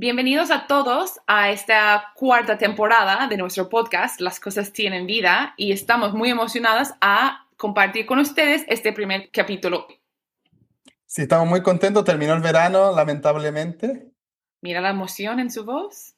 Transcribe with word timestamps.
Bienvenidos 0.00 0.52
a 0.52 0.68
todos 0.68 1.18
a 1.26 1.50
esta 1.50 2.12
cuarta 2.14 2.56
temporada 2.56 3.26
de 3.26 3.36
nuestro 3.36 3.68
podcast, 3.68 4.20
Las 4.20 4.38
cosas 4.38 4.72
tienen 4.72 5.06
vida, 5.06 5.54
y 5.56 5.72
estamos 5.72 6.14
muy 6.14 6.30
emocionadas 6.30 6.94
a 7.00 7.48
compartir 7.56 8.06
con 8.06 8.20
ustedes 8.20 8.64
este 8.68 8.92
primer 8.92 9.28
capítulo. 9.32 9.88
Sí, 11.04 11.22
estamos 11.22 11.48
muy 11.48 11.64
contentos. 11.64 12.04
Terminó 12.04 12.34
el 12.34 12.40
verano, 12.40 12.94
lamentablemente. 12.94 14.12
Mira 14.60 14.80
la 14.80 14.90
emoción 14.90 15.40
en 15.40 15.50
su 15.50 15.64
voz. 15.64 16.14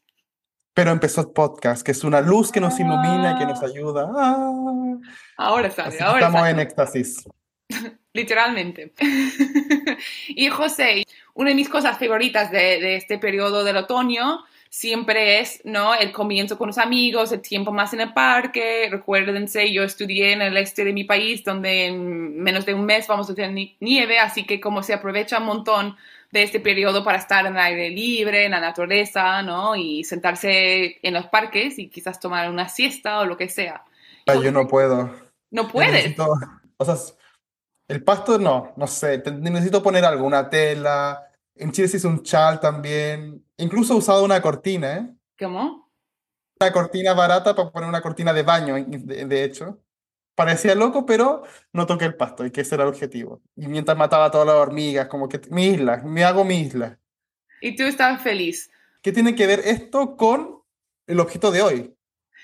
Pero 0.75 0.91
empezó 0.91 1.23
el 1.23 1.31
podcast, 1.31 1.83
que 1.83 1.93
es 1.93 2.05
una 2.05 2.21
luz 2.21 2.53
que 2.53 2.61
nos 2.61 2.79
ilumina, 2.79 3.39
que 3.39 3.47
nos 3.47 3.63
ayuda. 3.63 4.11
Ah. 4.15 4.99
Ahora 5.39 5.71
sale, 5.71 5.99
ahora 6.01 6.19
Estamos 6.19 6.41
sale. 6.43 6.51
en 6.51 6.61
éxtasis. 6.61 7.25
Literalmente. 8.13 8.93
y 10.29 10.49
José, 10.49 11.05
una 11.35 11.51
de 11.51 11.55
mis 11.55 11.69
cosas 11.69 11.99
favoritas 11.99 12.51
de, 12.51 12.81
de 12.81 12.97
este 12.97 13.19
periodo 13.19 13.63
del 13.65 13.77
otoño 13.77 14.45
siempre 14.69 15.41
es, 15.41 15.61
¿no? 15.65 15.95
El 15.95 16.13
comienzo 16.13 16.57
con 16.57 16.69
los 16.69 16.79
amigos, 16.79 17.33
el 17.33 17.41
tiempo 17.41 17.73
más 17.73 17.93
en 17.93 18.01
el 18.03 18.13
parque. 18.13 18.89
Recuérdense, 18.91 19.73
yo 19.73 19.83
estudié 19.83 20.33
en 20.33 20.43
el 20.43 20.57
este 20.57 20.85
de 20.85 20.93
mi 20.93 21.05
país, 21.05 21.43
donde 21.45 21.87
en 21.87 22.37
menos 22.41 22.67
de 22.67 22.75
un 22.75 22.85
mes 22.87 23.07
vamos 23.09 23.29
a 23.31 23.35
tener 23.35 23.53
ni- 23.53 23.77
nieve, 23.81 24.19
así 24.19 24.45
que 24.45 24.61
como 24.61 24.83
se 24.83 24.95
aprovecha 24.95 25.39
un 25.39 25.47
montón 25.47 25.97
de 26.31 26.45
este 26.45 26.61
periodo 26.61 27.03
para 27.03 27.19
estar 27.19 27.45
en 27.47 27.55
el 27.55 27.59
aire 27.61 27.91
libre, 27.91 28.45
en 28.45 28.53
la 28.53 28.61
naturaleza, 28.61 29.43
¿no? 29.43 29.75
Y 29.75 30.05
sentarse 30.05 30.99
en 31.03 31.15
los 31.15 31.27
parques 31.27 31.77
y 31.81 31.89
quizás 31.89 32.21
tomar 32.21 32.49
una 32.49 32.69
siesta 32.69 33.19
o 33.21 33.25
lo 33.25 33.37
que 33.37 33.49
sea. 33.49 33.83
Ay, 34.27 34.41
yo 34.45 34.53
no 34.53 34.69
puedo. 34.69 35.13
No 35.51 35.67
puedes. 35.67 35.93
necesito- 36.17 36.39
o 36.77 36.85
sea, 36.85 36.95
el 37.91 38.05
pasto 38.05 38.39
no, 38.39 38.73
no 38.77 38.87
sé. 38.87 39.21
necesito 39.41 39.83
poner 39.83 40.05
algo, 40.05 40.25
una 40.25 40.49
tela. 40.49 41.29
En 41.57 41.73
Chile 41.73 41.89
se 41.89 41.97
hizo 41.97 42.07
un 42.07 42.23
chal 42.23 42.61
también. 42.61 43.45
Incluso 43.57 43.95
he 43.95 43.97
usado 43.97 44.25
una 44.25 44.41
cortina, 44.41 44.97
¿eh? 44.97 45.11
¿Cómo? 45.37 45.91
Una 46.61 46.73
cortina 46.73 47.15
barata 47.15 47.53
para 47.53 47.73
poner 47.73 47.89
una 47.89 48.01
cortina 48.01 48.33
de 48.33 48.45
baño, 48.45 48.77
de, 48.87 49.25
de 49.25 49.45
hecho. 49.45 49.83
Parecía 50.37 50.77
loco, 50.77 51.05
pero 51.05 51.43
no 51.73 51.85
toqué 51.85 52.05
el 52.05 52.15
pasto, 52.15 52.47
y 52.47 52.53
que 52.53 52.61
ese 52.61 52.77
era 52.77 52.85
el 52.85 52.91
objetivo. 52.91 53.43
Y 53.57 53.67
mientras 53.67 53.99
mataba 53.99 54.27
a 54.27 54.31
todas 54.31 54.47
las 54.47 54.57
hormigas, 54.57 55.09
como 55.09 55.29
que 55.29 55.41
mi 55.51 55.67
isla, 55.71 55.97
me 56.05 56.23
hago 56.23 56.45
mi 56.45 56.61
isla. 56.61 56.97
Y 57.61 57.75
tú 57.75 57.83
estabas 57.83 58.23
feliz. 58.23 58.71
¿Qué 59.03 59.11
tiene 59.11 59.35
que 59.35 59.49
ver 59.49 59.63
esto 59.65 60.17
con 60.17 60.63
el 61.09 61.19
objeto 61.19 61.51
de 61.51 61.63
hoy? 61.63 61.97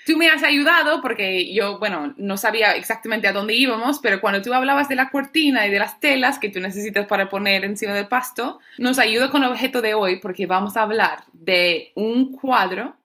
Tú 0.07 0.15
me 0.15 0.29
has 0.29 0.41
ayudado 0.41 1.01
porque 1.01 1.53
yo, 1.53 1.79
bueno, 1.79 2.13
no 2.15 2.37
sabía 2.37 2.71
exactamente 2.77 3.27
a 3.27 3.33
dónde 3.33 3.53
íbamos, 3.55 3.99
pero 3.99 4.21
cuando 4.21 4.41
tú 4.41 4.53
hablabas 4.53 4.87
de 4.87 4.95
la 4.95 5.09
cortina 5.09 5.67
y 5.67 5.69
de 5.69 5.79
las 5.79 5.99
telas 5.99 6.39
que 6.39 6.47
tú 6.47 6.61
necesitas 6.61 7.05
para 7.07 7.27
poner 7.27 7.65
encima 7.65 7.93
del 7.93 8.07
pasto, 8.07 8.59
nos 8.77 8.99
ayuda 8.99 9.29
con 9.29 9.43
el 9.43 9.49
objeto 9.51 9.81
de 9.81 9.93
hoy 9.95 10.15
porque 10.15 10.45
vamos 10.45 10.77
a 10.77 10.83
hablar 10.83 11.25
de 11.33 11.91
un 11.95 12.31
cuadro 12.31 12.95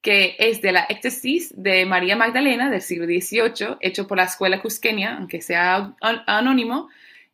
que 0.00 0.36
es 0.38 0.62
de 0.62 0.70
la 0.70 0.84
éxtasis 0.88 1.52
de 1.60 1.84
María 1.84 2.14
Magdalena 2.14 2.70
del 2.70 2.80
siglo 2.80 3.06
XVIII, 3.06 3.78
hecho 3.80 4.06
por 4.06 4.16
la 4.18 4.24
Escuela 4.24 4.62
Cusqueña, 4.62 5.16
aunque 5.16 5.42
sea 5.42 5.94
an- 6.00 6.22
anónimo, 6.28 6.88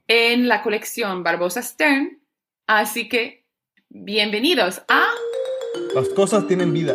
en 0.08 0.48
la 0.48 0.62
colección 0.62 1.22
Barbosa 1.22 1.60
Stern. 1.60 2.18
Así 2.66 3.10
que, 3.10 3.44
bienvenidos 3.90 4.80
a... 4.88 5.06
Las 5.94 6.08
cosas 6.08 6.48
tienen 6.48 6.72
vida. 6.72 6.94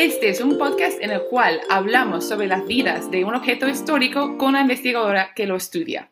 Este 0.00 0.30
es 0.30 0.40
un 0.40 0.56
podcast 0.56 0.98
en 1.02 1.10
el 1.10 1.24
cual 1.24 1.60
hablamos 1.68 2.26
sobre 2.26 2.46
las 2.46 2.66
vidas 2.66 3.10
de 3.10 3.22
un 3.26 3.34
objeto 3.34 3.68
histórico 3.68 4.38
con 4.38 4.54
la 4.54 4.62
investigadora 4.62 5.34
que 5.34 5.46
lo 5.46 5.56
estudia. 5.56 6.08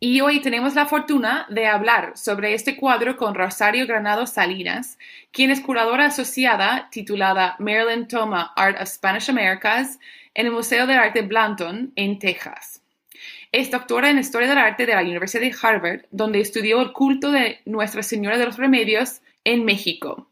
Y 0.00 0.22
hoy 0.22 0.40
tenemos 0.40 0.74
la 0.74 0.86
fortuna 0.86 1.46
de 1.50 1.66
hablar 1.66 2.16
sobre 2.16 2.54
este 2.54 2.76
cuadro 2.76 3.18
con 3.18 3.34
Rosario 3.34 3.86
Granado 3.86 4.26
Salinas, 4.26 4.98
quien 5.32 5.50
es 5.50 5.60
curadora 5.60 6.06
asociada 6.06 6.88
titulada 6.90 7.56
Marilyn 7.58 8.08
Toma 8.08 8.54
Art 8.56 8.80
of 8.80 8.88
Spanish 8.88 9.28
Americas 9.28 9.98
en 10.32 10.46
el 10.46 10.52
Museo 10.52 10.86
de 10.86 10.94
Arte 10.94 11.20
Blanton 11.20 11.92
en 11.94 12.18
Texas. 12.18 12.80
Es 13.52 13.70
doctora 13.70 14.08
en 14.08 14.18
Historia 14.18 14.48
del 14.48 14.56
Arte 14.56 14.86
de 14.86 14.94
la 14.94 15.02
Universidad 15.02 15.42
de 15.42 15.54
Harvard, 15.60 16.06
donde 16.10 16.40
estudió 16.40 16.80
el 16.80 16.92
culto 16.92 17.30
de 17.30 17.60
Nuestra 17.66 18.02
Señora 18.02 18.38
de 18.38 18.46
los 18.46 18.56
Remedios 18.56 19.20
en 19.44 19.66
México. 19.66 20.26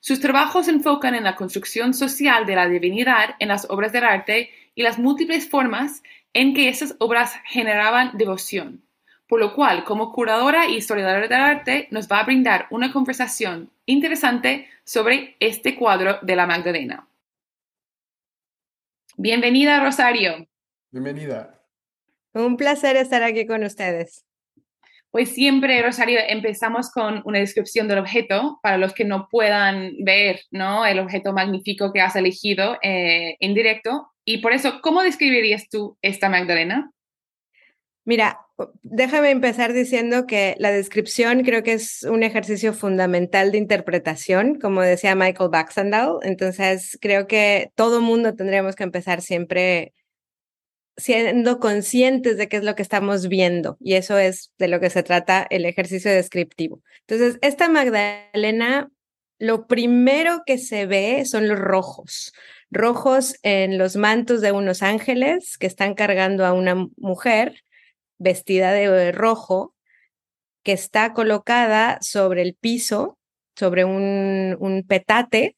Sus 0.00 0.20
trabajos 0.20 0.66
se 0.66 0.70
enfocan 0.70 1.14
en 1.14 1.24
la 1.24 1.34
construcción 1.34 1.92
social 1.92 2.46
de 2.46 2.54
la 2.54 2.68
divinidad 2.68 3.34
en 3.40 3.48
las 3.48 3.68
obras 3.68 3.92
del 3.92 4.04
arte 4.04 4.50
y 4.74 4.82
las 4.82 4.98
múltiples 4.98 5.48
formas 5.48 6.02
en 6.32 6.54
que 6.54 6.68
esas 6.68 6.94
obras 7.00 7.34
generaban 7.46 8.16
devoción. 8.16 8.84
Por 9.26 9.40
lo 9.40 9.54
cual, 9.54 9.84
como 9.84 10.12
curadora 10.12 10.66
y 10.66 10.76
historiadora 10.76 11.28
del 11.28 11.32
arte, 11.40 11.88
nos 11.90 12.08
va 12.08 12.20
a 12.20 12.24
brindar 12.24 12.66
una 12.70 12.92
conversación 12.92 13.70
interesante 13.86 14.68
sobre 14.84 15.36
este 15.40 15.74
cuadro 15.74 16.18
de 16.22 16.36
la 16.36 16.46
Magdalena. 16.46 17.08
Bienvenida, 19.16 19.82
Rosario. 19.84 20.46
Bienvenida. 20.90 21.60
Un 22.32 22.56
placer 22.56 22.96
estar 22.96 23.22
aquí 23.22 23.46
con 23.46 23.64
ustedes. 23.64 24.27
Pues 25.10 25.30
siempre, 25.30 25.82
Rosario, 25.82 26.18
empezamos 26.28 26.90
con 26.90 27.22
una 27.24 27.38
descripción 27.38 27.88
del 27.88 27.98
objeto 27.98 28.58
para 28.62 28.76
los 28.76 28.92
que 28.92 29.04
no 29.04 29.28
puedan 29.30 29.92
ver 30.00 30.40
¿no? 30.50 30.84
el 30.84 30.98
objeto 30.98 31.32
magnífico 31.32 31.92
que 31.92 32.02
has 32.02 32.14
elegido 32.14 32.76
eh, 32.82 33.36
en 33.40 33.54
directo. 33.54 34.08
Y 34.24 34.38
por 34.38 34.52
eso, 34.52 34.80
¿cómo 34.82 35.02
describirías 35.02 35.68
tú 35.70 35.96
esta 36.02 36.28
Magdalena? 36.28 36.92
Mira, 38.04 38.40
déjame 38.82 39.30
empezar 39.30 39.72
diciendo 39.72 40.26
que 40.26 40.54
la 40.58 40.70
descripción 40.70 41.42
creo 41.42 41.62
que 41.62 41.74
es 41.74 42.02
un 42.02 42.22
ejercicio 42.22 42.72
fundamental 42.72 43.52
de 43.52 43.58
interpretación, 43.58 44.58
como 44.58 44.80
decía 44.82 45.14
Michael 45.14 45.50
Baxandall. 45.50 46.18
Entonces, 46.22 46.98
creo 47.00 47.26
que 47.26 47.70
todo 47.74 48.00
mundo 48.00 48.34
tendríamos 48.34 48.76
que 48.76 48.84
empezar 48.84 49.20
siempre 49.22 49.92
siendo 50.98 51.60
conscientes 51.60 52.36
de 52.36 52.48
qué 52.48 52.58
es 52.58 52.64
lo 52.64 52.74
que 52.74 52.82
estamos 52.82 53.28
viendo. 53.28 53.78
Y 53.80 53.94
eso 53.94 54.18
es 54.18 54.52
de 54.58 54.68
lo 54.68 54.80
que 54.80 54.90
se 54.90 55.02
trata 55.02 55.46
el 55.48 55.64
ejercicio 55.64 56.10
descriptivo. 56.10 56.82
Entonces, 57.06 57.38
esta 57.40 57.68
Magdalena, 57.68 58.90
lo 59.38 59.66
primero 59.68 60.42
que 60.44 60.58
se 60.58 60.86
ve 60.86 61.24
son 61.24 61.48
los 61.48 61.58
rojos. 61.58 62.32
Rojos 62.70 63.36
en 63.42 63.78
los 63.78 63.96
mantos 63.96 64.40
de 64.40 64.52
unos 64.52 64.82
ángeles 64.82 65.56
que 65.56 65.68
están 65.68 65.94
cargando 65.94 66.44
a 66.44 66.52
una 66.52 66.74
mujer 66.96 67.62
vestida 68.18 68.72
de 68.72 69.12
rojo 69.12 69.74
que 70.64 70.72
está 70.72 71.14
colocada 71.14 71.98
sobre 72.02 72.42
el 72.42 72.54
piso, 72.54 73.18
sobre 73.54 73.84
un, 73.84 74.56
un 74.58 74.84
petate, 74.86 75.56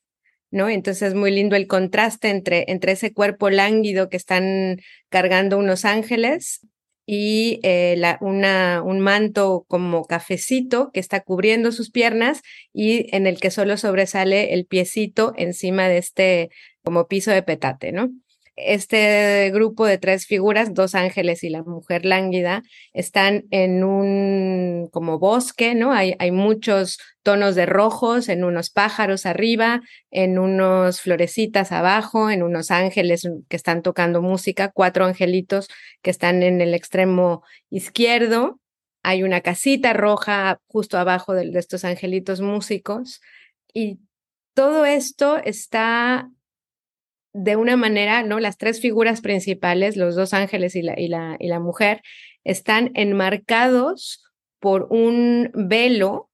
¿no? 0.51 0.69
Entonces 0.69 1.09
es 1.09 1.15
muy 1.15 1.31
lindo 1.31 1.57
el 1.57 1.67
contraste 1.67 2.31
entre, 2.31 2.65
entre 2.69 2.93
ese 2.93 3.13
cuerpo 3.13 3.51
lánguido 3.51 4.09
que 4.09 4.17
están 4.17 4.79
cargando 5.09 5.59
unos 5.59 5.85
ángeles 5.85 6.67
y 7.07 7.61
eh, 7.63 7.97
la, 7.99 8.19
una, 8.21 8.83
un 8.85 9.01
manto 9.01 9.65
como 9.69 10.05
cafecito 10.05 10.91
que 10.93 11.01
está 11.01 11.21
cubriendo 11.21 11.73
sus 11.73 11.91
piernas 11.91 12.41
y 12.73 13.15
en 13.15 13.27
el 13.27 13.41
que 13.41 13.51
solo 13.51 13.77
sobresale 13.77 14.55
el 14.55 14.67
piecito 14.67 15.35
encima 15.37 15.89
de 15.89 15.99
este 15.99 16.51
como 16.85 17.09
piso 17.09 17.31
de 17.31 17.43
petate, 17.43 17.93
¿no? 17.93 18.11
Este 18.65 19.51
grupo 19.53 19.87
de 19.87 19.99
tres 19.99 20.27
figuras, 20.27 20.75
dos 20.75 20.95
ángeles 20.95 21.43
y 21.45 21.51
la 21.51 21.63
mujer 21.63 22.05
lánguida, 22.05 22.63
están 22.93 23.45
en 23.51 23.85
un 23.85 24.89
como 24.93 25.19
bosque, 25.19 25.75
¿no? 25.75 25.93
Hay, 25.93 26.31
muchos 26.31 26.99
tonos 27.23 27.55
de 27.55 27.67
rojos, 27.67 28.29
en 28.29 28.45
unos 28.45 28.71
pájaros 28.71 29.27
arriba, 29.27 29.83
en 30.11 30.39
unos 30.39 31.01
florecitas 31.01 31.73
abajo, 31.73 32.31
en 32.31 32.43
unos 32.43 32.71
ángeles 32.71 33.29
que 33.49 33.57
están 33.57 33.83
tocando 33.83 34.23
música, 34.23 34.71
cuatro 34.73 35.05
angelitos 35.05 35.69
que 36.03 36.11
están 36.11 36.43
en 36.43 36.61
el 36.61 36.75
extremo 36.75 37.43
izquierdo. 37.71 38.61
Hay 39.03 39.23
una 39.23 39.41
casita 39.41 39.93
roja 39.93 40.61
justo 40.67 40.99
abajo 40.99 41.35
de 41.35 41.51
estos 41.59 41.85
angelitos 41.85 42.41
músicos. 42.41 43.21
Y 43.73 44.01
todo 44.55 44.85
esto 44.85 45.39
está 45.39 46.29
de 47.33 47.57
una 47.57 47.77
manera, 47.77 48.23
¿no? 48.23 48.41
Las 48.41 48.57
tres 48.57 48.81
figuras 48.81 49.21
principales, 49.21 49.97
los 49.97 50.17
dos 50.17 50.35
ángeles 50.35 50.75
y 50.75 50.83
la, 50.83 50.99
y 50.99 51.09
la, 51.09 51.37
y 51.39 51.49
la 51.49 51.61
mujer, 51.61 52.03
están 52.45 52.91
enmarcados 52.95 54.25
por 54.59 54.89
un 54.91 55.51
velo 55.55 56.31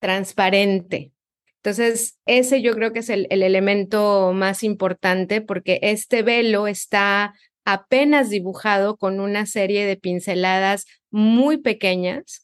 transparente. 0.00 1.12
Entonces, 1.56 2.18
ese 2.26 2.62
yo 2.62 2.74
creo 2.74 2.92
que 2.92 3.00
es 3.00 3.10
el, 3.10 3.26
el, 3.30 3.42
elemento 3.42 4.32
más 4.32 4.62
importante 4.62 5.40
porque 5.40 5.80
este 5.82 6.22
velo 6.22 6.66
está 6.68 7.34
apenas 7.64 8.30
dibujado 8.30 8.96
con 8.96 9.20
una 9.20 9.44
serie 9.44 9.84
de 9.84 9.96
pinceladas 9.96 10.86
muy 11.10 11.58
pequeñas, 11.58 12.42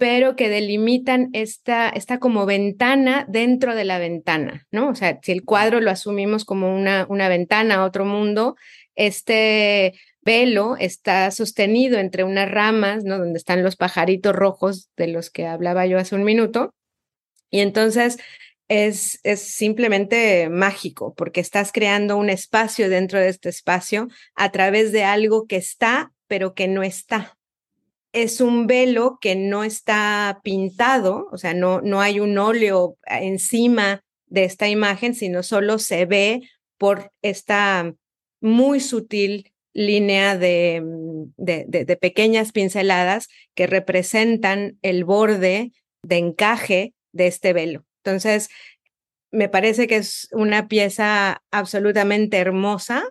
pero 0.00 0.34
que 0.34 0.48
delimitan 0.48 1.28
esta, 1.34 1.90
esta 1.90 2.18
como 2.18 2.46
ventana 2.46 3.26
dentro 3.28 3.74
de 3.74 3.84
la 3.84 3.98
ventana, 3.98 4.66
¿no? 4.70 4.88
O 4.88 4.94
sea, 4.94 5.18
si 5.22 5.30
el 5.30 5.44
cuadro 5.44 5.82
lo 5.82 5.90
asumimos 5.90 6.46
como 6.46 6.74
una, 6.74 7.04
una 7.10 7.28
ventana 7.28 7.74
a 7.74 7.84
otro 7.84 8.06
mundo, 8.06 8.56
este 8.94 9.92
velo 10.22 10.78
está 10.78 11.30
sostenido 11.30 11.98
entre 11.98 12.24
unas 12.24 12.50
ramas, 12.50 13.04
¿no? 13.04 13.18
Donde 13.18 13.36
están 13.36 13.62
los 13.62 13.76
pajaritos 13.76 14.34
rojos 14.34 14.88
de 14.96 15.08
los 15.08 15.28
que 15.28 15.46
hablaba 15.46 15.84
yo 15.84 15.98
hace 15.98 16.14
un 16.14 16.24
minuto. 16.24 16.72
Y 17.50 17.60
entonces 17.60 18.16
es, 18.68 19.20
es 19.22 19.42
simplemente 19.42 20.48
mágico, 20.48 21.12
porque 21.14 21.42
estás 21.42 21.72
creando 21.72 22.16
un 22.16 22.30
espacio 22.30 22.88
dentro 22.88 23.18
de 23.18 23.28
este 23.28 23.50
espacio 23.50 24.08
a 24.34 24.50
través 24.50 24.92
de 24.92 25.04
algo 25.04 25.46
que 25.46 25.56
está, 25.56 26.14
pero 26.26 26.54
que 26.54 26.68
no 26.68 26.82
está. 26.82 27.36
Es 28.12 28.40
un 28.40 28.66
velo 28.66 29.18
que 29.20 29.36
no 29.36 29.64
está 29.64 30.40
pintado, 30.42 31.28
o 31.30 31.38
sea, 31.38 31.54
no, 31.54 31.80
no 31.80 32.00
hay 32.00 32.20
un 32.20 32.36
óleo 32.38 32.96
encima 33.06 34.02
de 34.26 34.44
esta 34.44 34.68
imagen, 34.68 35.14
sino 35.14 35.42
solo 35.42 35.78
se 35.78 36.06
ve 36.06 36.42
por 36.78 37.12
esta 37.22 37.92
muy 38.40 38.80
sutil 38.80 39.52
línea 39.72 40.36
de, 40.36 40.82
de, 41.36 41.64
de, 41.68 41.96
pequeñas 41.96 42.52
pinceladas 42.52 43.28
que 43.54 43.66
representan 43.66 44.78
el 44.82 45.04
borde 45.04 45.72
de 46.02 46.16
encaje 46.16 46.94
de 47.12 47.26
este 47.28 47.52
velo. 47.52 47.84
Entonces, 48.02 48.48
me 49.30 49.48
parece 49.48 49.86
que 49.86 49.96
es 49.96 50.28
una 50.32 50.66
pieza 50.68 51.42
absolutamente 51.50 52.38
hermosa 52.38 53.04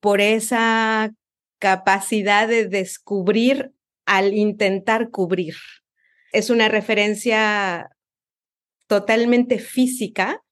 por 0.00 0.20
esa 0.20 1.12
capacidad 1.58 2.46
de 2.46 2.66
descubrir 2.66 3.72
al 4.08 4.32
intentar 4.32 5.10
cubrir. 5.10 5.54
Es 6.32 6.48
una 6.48 6.68
referencia 6.68 7.90
totalmente 8.86 9.58
física 9.58 10.42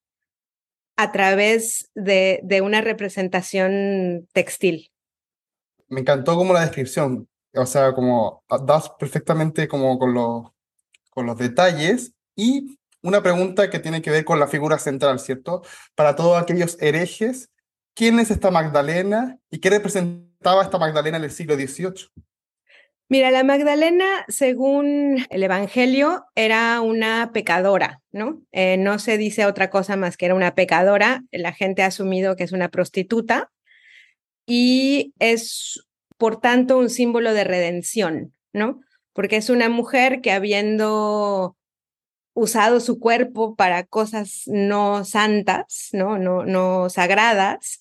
a 0.97 1.11
través 1.11 1.91
de, 1.95 2.43
una 2.63 2.83
representación 2.83 4.29
textil. 4.33 4.91
Me 5.89 6.01
encantó 6.01 6.37
como 6.37 6.53
la 6.53 6.61
descripción, 6.61 7.29
o 7.55 7.65
sea, 7.65 7.95
como 7.95 8.45
das 8.67 8.91
perfectamente 8.99 9.69
como 9.69 9.99
con 9.99 10.13
los, 10.13 10.49
con 11.11 11.25
los 11.25 11.39
detalles 11.39 12.13
y 12.35 12.79
una 13.03 13.23
pregunta 13.23 13.71
que 13.71 13.79
tiene 13.79 14.03
que 14.03 14.11
ver 14.11 14.27
con 14.27 14.39
la 14.39 14.49
figura 14.49 14.79
central, 14.79 15.19
¿cierto? 15.19 15.63
Para 15.95 16.15
todos 16.15 16.41
aquellos 16.41 16.77
herejes, 16.81 17.51
¿quién 17.95 18.19
es 18.19 18.31
esta 18.31 18.51
Magdalena 18.51 19.39
y 19.51 19.61
qué 19.61 19.71
representaba 19.71 20.63
esta 20.63 20.79
Magdalena 20.79 21.17
en 21.17 21.25
el 21.25 21.31
siglo 21.31 21.55
XVIII? 21.55 22.11
Mira, 23.09 23.31
la 23.31 23.45
Magdalena, 23.45 24.25
según 24.27 25.25
el 25.31 25.43
Evangelio, 25.45 26.25
era 26.35 26.81
una 26.81 27.31
pecadora, 27.33 28.03
¿no? 28.11 28.43
Eh, 28.51 28.79
no 28.79 28.99
se 28.99 29.17
dice 29.17 29.47
otra 29.47 29.71
cosa 29.71 29.95
más 29.95 30.17
que 30.17 30.27
era 30.27 30.35
una 30.35 30.57
pecadora. 30.57 31.23
La 31.31 31.53
gente 31.53 31.85
ha 31.85 31.87
asumido 31.87 32.35
que 32.35 32.43
es 32.43 32.51
una 32.51 32.69
prostituta 32.69 33.53
y 34.45 35.15
es, 35.21 35.87
por 36.19 36.41
tanto, 36.41 36.79
un 36.79 36.91
símbolo 36.91 37.33
de 37.33 37.45
redención, 37.45 38.35
¿no? 38.53 38.81
Porque 39.13 39.37
es 39.37 39.51
una 39.51 39.69
mujer 39.69 40.21
que 40.21 40.33
habiendo 40.33 41.57
usado 42.35 42.81
su 42.81 42.99
cuerpo 42.99 43.55
para 43.55 43.85
cosas 43.85 44.43
no 44.47 45.05
santas, 45.05 45.91
¿no? 45.93 46.19
No, 46.19 46.45
no 46.45 46.91
sagradas, 46.91 47.79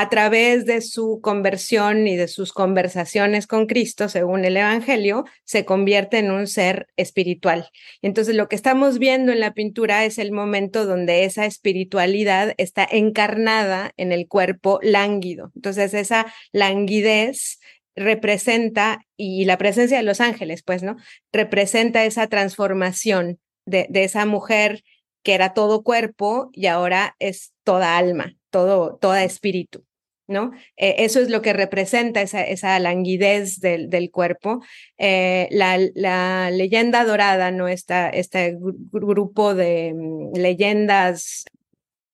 a 0.00 0.08
través 0.08 0.66
de 0.66 0.80
su 0.80 1.20
conversión 1.22 2.08
y 2.08 2.16
de 2.16 2.26
sus 2.26 2.52
conversaciones 2.52 3.46
con 3.46 3.66
Cristo, 3.66 4.08
según 4.08 4.44
el 4.44 4.56
Evangelio, 4.56 5.24
se 5.44 5.64
convierte 5.64 6.18
en 6.18 6.32
un 6.32 6.48
ser 6.48 6.88
espiritual. 6.96 7.70
Entonces, 8.02 8.34
lo 8.34 8.48
que 8.48 8.56
estamos 8.56 8.98
viendo 8.98 9.30
en 9.30 9.38
la 9.38 9.54
pintura 9.54 10.04
es 10.04 10.18
el 10.18 10.32
momento 10.32 10.84
donde 10.84 11.22
esa 11.22 11.46
espiritualidad 11.46 12.54
está 12.56 12.84
encarnada 12.90 13.92
en 13.96 14.10
el 14.10 14.26
cuerpo 14.26 14.80
lánguido. 14.82 15.52
Entonces, 15.54 15.94
esa 15.94 16.26
languidez 16.50 17.60
representa, 17.94 19.06
y 19.16 19.44
la 19.44 19.58
presencia 19.58 19.98
de 19.98 20.02
los 20.02 20.20
ángeles, 20.20 20.64
pues, 20.64 20.82
¿no? 20.82 20.96
Representa 21.32 22.04
esa 22.04 22.26
transformación 22.26 23.38
de, 23.64 23.86
de 23.90 24.02
esa 24.02 24.26
mujer 24.26 24.82
que 25.22 25.34
era 25.34 25.54
todo 25.54 25.84
cuerpo 25.84 26.50
y 26.52 26.66
ahora 26.66 27.14
es 27.20 27.52
toda 27.62 27.96
alma, 27.96 28.36
todo, 28.54 28.96
toda 29.00 29.24
espíritu. 29.24 29.84
¿no? 30.28 30.52
Eh, 30.76 30.94
eso 30.98 31.20
es 31.20 31.28
lo 31.28 31.42
que 31.42 31.52
representa 31.52 32.22
esa, 32.22 32.42
esa 32.44 32.78
languidez 32.78 33.58
del, 33.58 33.90
del 33.90 34.12
cuerpo. 34.12 34.62
Eh, 34.96 35.48
la, 35.50 35.76
la, 35.94 36.50
leyenda 36.52 37.04
dorada, 37.04 37.50
¿no? 37.50 37.66
Esta, 37.66 38.08
este 38.08 38.56
grupo 38.92 39.54
de 39.54 39.92
mm, 39.92 40.36
leyendas 40.36 41.44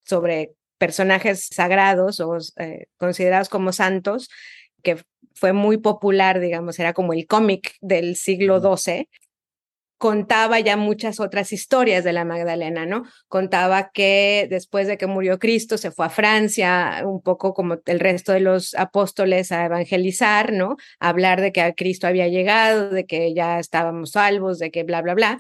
sobre 0.05 0.55
personajes 0.79 1.47
sagrados 1.53 2.21
o 2.21 2.39
eh, 2.57 2.87
considerados 2.97 3.51
como 3.51 3.71
santos, 3.73 4.31
que 4.83 4.97
fue 5.35 5.53
muy 5.53 5.77
popular, 5.77 6.41
digamos, 6.41 6.79
era 6.79 6.95
como 6.95 7.13
el 7.13 7.27
cómic 7.27 7.77
del 7.83 8.17
siglo 8.17 8.61
XII, 8.61 9.09
contaba 10.01 10.59
ya 10.61 10.79
muchas 10.79 11.21
otras 11.21 11.53
historias 11.53 12.05
de 12.05 12.15
la 12.15 12.25
Magdalena, 12.25 12.87
¿no? 12.87 13.05
Contaba 13.29 13.91
que 13.93 14.47
después 14.49 14.87
de 14.87 14.97
que 14.97 15.07
murió 15.07 15.39
Cristo 15.39 15.77
se 15.77 15.91
fue 15.91 16.07
a 16.07 16.09
Francia, 16.09 17.03
un 17.05 17.21
poco 17.21 17.53
como 17.53 17.77
el 17.85 18.01
resto 18.01 18.33
de 18.33 18.41
los 18.41 18.75
apóstoles, 18.77 19.53
a 19.53 19.67
evangelizar, 19.67 20.55
¿no? 20.55 20.79
A 21.01 21.11
hablar 21.11 21.43
de 21.43 21.53
que 21.53 21.75
Cristo 21.77 22.07
había 22.07 22.29
llegado, 22.29 22.89
de 22.89 23.05
que 23.05 23.35
ya 23.35 23.59
estábamos 23.59 24.13
salvos, 24.13 24.59
de 24.59 24.71
que 24.71 24.85
bla, 24.85 25.03
bla, 25.03 25.13
bla. 25.13 25.39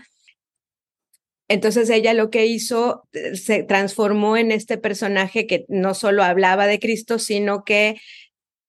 Entonces 1.48 1.88
ella 1.88 2.12
lo 2.12 2.28
que 2.28 2.44
hizo 2.44 3.08
eh, 3.12 3.36
se 3.36 3.62
transformó 3.62 4.36
en 4.36 4.52
este 4.52 4.76
personaje 4.76 5.46
que 5.46 5.64
no 5.68 5.94
solo 5.94 6.22
hablaba 6.22 6.66
de 6.66 6.78
Cristo, 6.78 7.18
sino 7.18 7.64
que 7.64 7.98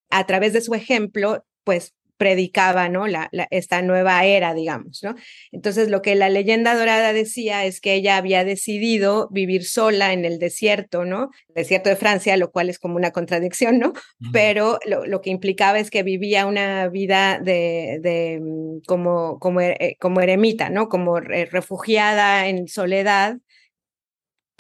a 0.10 0.26
través 0.26 0.54
de 0.54 0.62
su 0.62 0.74
ejemplo, 0.74 1.46
pues 1.66 1.96
predicaba, 2.22 2.88
¿no? 2.88 3.08
La, 3.08 3.32
esta 3.50 3.82
nueva 3.82 4.24
era, 4.26 4.54
digamos, 4.54 5.02
¿no? 5.02 5.16
Entonces, 5.52 5.90
lo 5.90 6.04
que 6.04 6.14
la 6.14 6.30
leyenda 6.30 6.76
dorada 6.76 7.14
decía 7.14 7.66
es 7.66 7.82
que 7.82 7.96
ella 7.96 8.16
había 8.16 8.46
decidido 8.46 9.28
vivir 9.32 9.66
sola 9.66 10.14
en 10.14 10.24
el 10.24 10.38
desierto, 10.38 11.04
¿no? 11.04 11.32
desierto 11.56 11.90
de 11.90 11.96
Francia, 11.96 12.38
lo 12.38 12.52
cual 12.52 12.70
es 12.70 12.78
como 12.78 12.96
una 12.96 13.10
contradicción, 13.10 13.80
¿no? 13.80 13.94
Pero 14.32 14.78
lo, 14.86 15.22
que 15.22 15.32
implicaba 15.32 15.80
es 15.80 15.90
que 15.90 16.04
vivía 16.04 16.46
una 16.46 16.88
vida 16.90 17.40
de, 17.40 17.98
de 18.04 18.40
mm, 18.40 18.82
como, 18.86 19.40
como, 19.40 19.62
eh, 19.62 19.98
como 20.00 20.22
eremita, 20.22 20.70
¿no? 20.70 20.90
Como 20.90 21.20
refugiada 21.20 22.48
en 22.50 22.68
soledad 22.68 23.38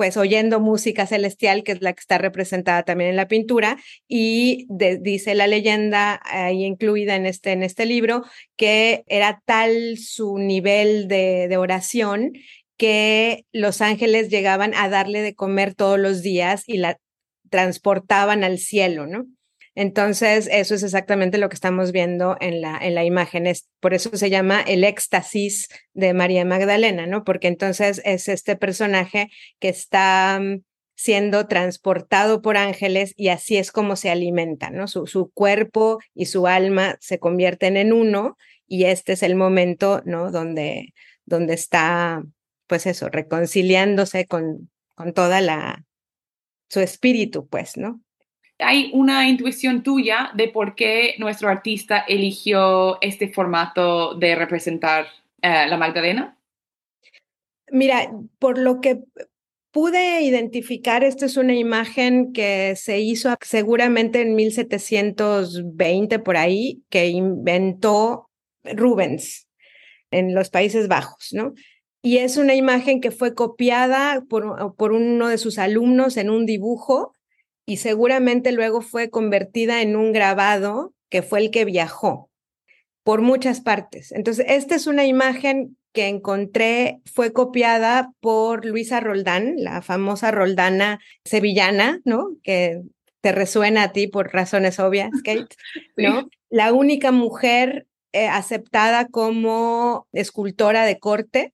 pues 0.01 0.18
oyendo 0.18 0.59
música 0.59 1.06
celestial, 1.06 1.63
que 1.63 1.74
es 1.74 1.81
la 1.83 1.94
que 1.94 2.00
está 2.00 2.18
representada 2.18 2.81
también 2.81 3.12
en 3.12 3.15
la 3.15 3.27
pintura, 3.27 3.77
y 4.07 4.65
dice 4.68 5.36
la 5.36 5.45
leyenda 5.45 6.19
ahí 6.24 6.65
incluida 6.65 7.15
en 7.15 7.27
este, 7.27 7.51
en 7.51 7.62
este 7.62 7.86
libro, 7.86 8.24
que 8.56 9.03
era 9.06 9.44
tal 9.45 10.00
su 10.00 10.39
nivel 10.39 11.07
de, 11.07 11.48
de 11.48 11.57
oración 11.57 12.31
que 12.77 13.45
los 13.51 13.80
ángeles 13.80 14.30
llegaban 14.30 14.74
a 14.74 14.89
darle 14.89 15.21
de 15.21 15.36
comer 15.36 15.75
todos 15.75 15.99
los 15.99 16.23
días 16.23 16.64
y 16.66 16.78
la 16.78 16.97
transportaban 17.52 18.44
al 18.44 18.57
cielo, 18.57 19.06
¿no? 19.06 19.28
Entonces, 19.73 20.49
eso 20.51 20.75
es 20.75 20.83
exactamente 20.83 21.37
lo 21.37 21.47
que 21.47 21.56
estamos 21.56 21.92
viendo 21.92 22.35
en 22.42 22.61
la, 22.61 22.78
en 22.78 22.94
la 22.94 23.06
imagen. 23.06 23.51
Por 23.80 23.94
eso 23.94 24.09
se 24.18 24.30
llama 24.30 24.61
el 24.61 24.83
éxtasis 24.83 25.69
de 25.94 26.13
María 26.13 26.44
Magdalena, 26.44 27.07
¿no? 27.07 27.23
Porque 27.23 27.47
entonces 27.47 28.01
es 28.04 28.28
este 28.28 28.57
personaje 28.57 29.30
que 29.59 29.69
está 29.69 30.40
mm, 30.42 30.63
siendo 30.95 31.47
transportado 31.47 32.42
por 32.42 32.57
ángeles 32.57 33.13
y 33.16 33.30
así 33.30 33.57
es 33.57 33.71
como 33.71 33.95
se 33.95 34.09
alimenta, 34.09 34.71
¿no? 34.71 34.87
Su, 34.87 35.07
su 35.07 35.31
cuerpo 35.31 35.99
y 36.13 36.25
su 36.25 36.47
alma 36.47 36.97
se 36.99 37.19
convierten 37.19 37.78
en 37.78 37.94
uno 37.94 38.37
y 38.68 38.85
este 38.85 39.13
es 39.13 39.23
el 39.23 39.35
momento, 39.35 40.01
¿no? 40.06 40.31
Donde, 40.31 40.94
donde 41.25 41.54
está, 41.54 42.23
pues 42.68 42.85
eso, 42.85 43.09
reconciliándose 43.09 44.25
con, 44.28 44.69
con 44.95 45.13
toda 45.13 45.40
la, 45.40 45.85
su 46.69 46.81
espíritu, 46.81 47.47
pues, 47.47 47.78
¿no? 47.78 48.01
¿Hay 48.61 48.91
una 48.94 49.27
intuición 49.27 49.83
tuya 49.83 50.31
de 50.35 50.47
por 50.47 50.75
qué 50.75 51.15
nuestro 51.18 51.49
artista 51.49 51.99
eligió 52.07 53.01
este 53.01 53.27
formato 53.27 54.15
de 54.15 54.35
representar 54.35 55.07
eh, 55.41 55.65
la 55.68 55.77
Magdalena? 55.77 56.37
Mira, 57.71 58.11
por 58.39 58.57
lo 58.57 58.81
que 58.81 58.99
pude 59.71 60.21
identificar, 60.21 61.03
esta 61.03 61.25
es 61.25 61.37
una 61.37 61.56
imagen 61.56 62.33
que 62.33 62.75
se 62.75 62.99
hizo 62.99 63.35
seguramente 63.41 64.21
en 64.21 64.35
1720 64.35 66.19
por 66.19 66.37
ahí, 66.37 66.83
que 66.89 67.07
inventó 67.07 68.30
Rubens 68.63 69.47
en 70.11 70.35
los 70.35 70.49
Países 70.49 70.87
Bajos, 70.87 71.30
¿no? 71.31 71.53
Y 72.03 72.18
es 72.18 72.37
una 72.37 72.56
imagen 72.56 72.99
que 72.99 73.11
fue 73.11 73.33
copiada 73.35 74.23
por, 74.27 74.75
por 74.75 74.91
uno 74.91 75.27
de 75.27 75.37
sus 75.37 75.57
alumnos 75.57 76.18
en 76.18 76.30
un 76.30 76.45
dibujo 76.45 77.15
y 77.71 77.78
seguramente 77.78 78.51
luego 78.51 78.81
fue 78.81 79.09
convertida 79.09 79.81
en 79.81 79.95
un 79.95 80.11
grabado 80.11 80.94
que 81.09 81.21
fue 81.21 81.40
el 81.40 81.51
que 81.51 81.63
viajó 81.63 82.30
por 83.06 83.21
muchas 83.21 83.61
partes. 83.61 84.11
Entonces, 84.11 84.45
esta 84.49 84.75
es 84.75 84.87
una 84.87 85.06
imagen 85.06 85.78
que 85.94 86.09
encontré, 86.09 86.99
fue 87.06 87.31
copiada 87.31 88.11
por 88.19 88.66
Luisa 88.66 88.99
Roldán, 88.99 89.54
la 89.56 89.81
famosa 89.81 90.31
Roldana 90.31 90.99
sevillana, 91.23 92.01
¿no? 92.04 92.35
Que 92.44 92.81
te 93.21 93.31
resuena 93.31 93.83
a 93.83 93.92
ti 93.94 94.07
por 94.07 94.33
razones 94.33 94.78
obvias, 94.78 95.11
Kate, 95.23 95.56
¿no? 95.95 96.30
La 96.49 96.73
única 96.73 97.13
mujer 97.13 97.87
eh, 98.11 98.28
aceptada 98.28 99.07
como 99.07 100.09
escultora 100.11 100.83
de 100.85 100.99
corte 100.99 101.54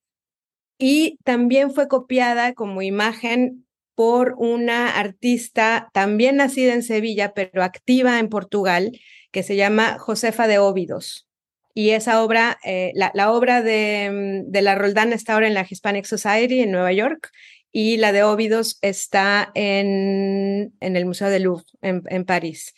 y 0.79 1.19
también 1.23 1.71
fue 1.75 1.87
copiada 1.87 2.55
como 2.55 2.81
imagen 2.81 3.66
por 3.97 4.35
una 4.37 4.99
artista 4.99 5.89
también 5.91 6.35
nacida 6.35 6.75
en 6.75 6.83
Sevilla, 6.83 7.33
pero 7.33 7.63
activa 7.63 8.19
en 8.19 8.29
Portugal, 8.29 8.91
que 9.31 9.41
se 9.41 9.55
llama 9.55 9.97
Josefa 9.97 10.45
de 10.45 10.59
Óbidos. 10.59 11.27
Y 11.73 11.89
esa 11.89 12.23
obra, 12.23 12.59
eh, 12.63 12.91
la, 12.93 13.31
obra 13.31 13.63
de, 13.63 14.43
de, 14.45 14.61
la 14.61 14.75
Roldán 14.75 15.13
está 15.13 15.33
ahora 15.33 15.47
en 15.47 15.55
la 15.55 15.65
Hispanic 15.67 16.05
Society 16.05 16.59
en 16.59 16.69
Nueva 16.69 16.93
York 16.93 17.31
y 17.71 17.97
la 17.97 18.11
de 18.11 18.21
Óbidos 18.21 18.77
está 18.83 19.49
en, 19.55 20.75
en 20.79 20.95
el 20.95 21.07
Museo 21.07 21.31
de 21.31 21.39
Louvre 21.39 21.65
en 21.81 22.23
París. 22.25 22.75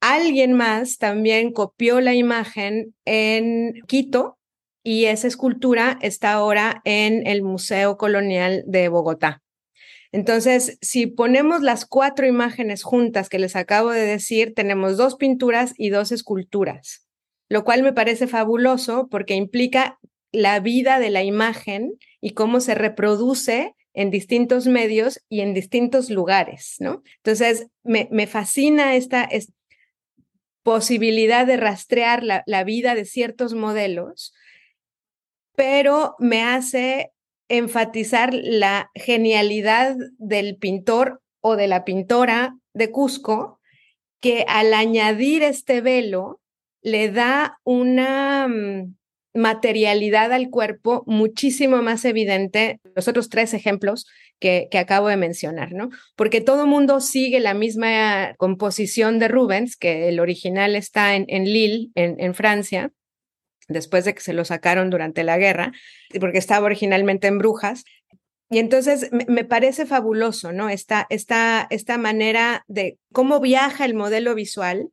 Alguien 0.00 0.54
más 0.54 0.96
también 0.96 1.52
copió 1.52 2.00
la 2.00 2.14
imagen 2.14 2.94
en 3.04 3.74
Quito 3.86 4.38
y 4.82 5.04
esa 5.04 5.28
escultura 5.28 5.98
está 6.00 6.32
ahora 6.32 6.80
en 6.86 7.26
el 7.26 7.42
Museo 7.42 7.98
Colonial 7.98 8.64
de 8.66 8.88
Bogotá. 8.88 9.42
Entonces, 10.12 10.78
si 10.82 11.06
ponemos 11.06 11.62
las 11.62 11.86
cuatro 11.86 12.26
imágenes 12.26 12.82
juntas 12.82 13.30
que 13.30 13.38
les 13.38 13.56
acabo 13.56 13.90
de 13.90 14.04
decir, 14.04 14.52
tenemos 14.54 14.98
dos 14.98 15.16
pinturas 15.16 15.72
y 15.78 15.88
dos 15.88 16.12
esculturas, 16.12 17.08
lo 17.48 17.64
cual 17.64 17.82
me 17.82 17.94
parece 17.94 18.26
fabuloso 18.26 19.08
porque 19.10 19.34
implica 19.34 19.98
la 20.30 20.60
vida 20.60 20.98
de 20.98 21.10
la 21.10 21.22
imagen 21.22 21.94
y 22.20 22.30
cómo 22.30 22.60
se 22.60 22.74
reproduce 22.74 23.74
en 23.94 24.10
distintos 24.10 24.66
medios 24.66 25.20
y 25.28 25.40
en 25.40 25.54
distintos 25.54 26.10
lugares, 26.10 26.76
¿no? 26.78 27.02
Entonces, 27.16 27.68
me, 27.82 28.26
fascina 28.26 28.94
esta, 28.94 29.28
posibilidad 30.62 31.46
de 31.46 31.56
rastrear 31.56 32.22
la, 32.22 32.44
la 32.46 32.64
vida 32.64 32.94
de 32.94 33.04
ciertos 33.04 33.54
modelos, 33.54 34.32
pero 35.56 36.14
me 36.18 36.42
hace 36.44 37.11
enfatizar 37.52 38.32
la 38.32 38.90
genialidad 38.94 39.96
del 40.18 40.56
pintor 40.56 41.20
o 41.40 41.56
de 41.56 41.66
la 41.66 41.84
pintora 41.84 42.56
de 42.72 42.90
Cusco, 42.90 43.60
que 44.20 44.44
al 44.48 44.72
añadir 44.72 45.42
este 45.42 45.80
velo 45.80 46.40
le 46.80 47.10
da 47.10 47.58
una 47.64 48.48
mm, 48.48 48.94
materialidad 49.34 50.32
al 50.32 50.48
cuerpo 50.48 51.04
muchísimo 51.06 51.82
más 51.82 52.04
evidente 52.04 52.80
los 52.94 53.08
otros 53.08 53.28
tres 53.28 53.54
ejemplos 53.54 54.06
que, 54.40 54.68
acabo 54.76 55.08
de 55.08 55.16
mencionar, 55.16 55.72
¿no? 55.72 55.90
Porque 56.16 56.40
todo 56.40 56.66
mundo 56.66 57.00
sigue 57.00 57.38
la 57.38 57.54
misma 57.54 58.34
composición 58.38 59.18
de 59.20 59.28
Rubens, 59.28 59.76
que 59.76 60.08
el 60.08 60.18
original 60.18 60.74
está 60.74 61.14
en, 61.14 61.26
en 61.28 61.44
Lille, 61.44 61.90
en 61.94 62.34
Francia, 62.34 62.90
después 63.68 64.04
de 64.04 64.14
que 64.14 64.20
se 64.20 64.32
lo 64.32 64.44
sacaron 64.44 64.90
durante 64.90 65.24
la 65.24 65.38
guerra, 65.38 65.72
porque 66.20 66.38
estaba 66.38 66.66
originalmente 66.66 67.26
en 67.26 67.38
Brujas. 67.38 67.84
Y 68.50 68.58
entonces 68.58 69.10
me, 69.12 69.44
parece 69.44 69.86
fabuloso, 69.86 70.52
¿no? 70.52 70.68
Esta, 70.68 71.06
esta, 71.08 71.66
esta 71.70 71.96
manera 71.96 72.64
de 72.68 72.98
cómo 73.12 73.40
viaja 73.40 73.84
el 73.86 73.94
modelo 73.94 74.34
visual, 74.34 74.90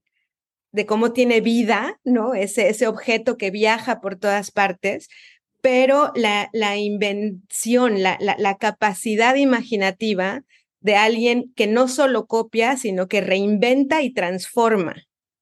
de 0.72 0.86
cómo 0.86 1.12
tiene 1.12 1.42
vida, 1.42 2.00
¿no? 2.06 2.36
Ese, 2.36 2.70
ese 2.70 2.88
objeto 2.88 3.38
que 3.38 3.52
viaja 3.52 4.00
por 4.00 4.16
todas 4.16 4.52
partes, 4.52 5.10
pero 5.62 6.14
la, 6.16 6.50
la 6.54 6.78
invención, 6.78 8.02
la, 8.02 8.18
la, 8.22 8.36
la 8.40 8.56
capacidad 8.56 9.36
imaginativa 9.36 10.44
de 10.80 10.96
alguien 10.96 11.52
que 11.56 11.68
no 11.68 11.88
solo 11.90 12.28
copia, 12.28 12.78
sino 12.78 13.08
que 13.08 13.20
reinventa 13.20 14.02
y 14.02 14.14
transforma, 14.14 14.96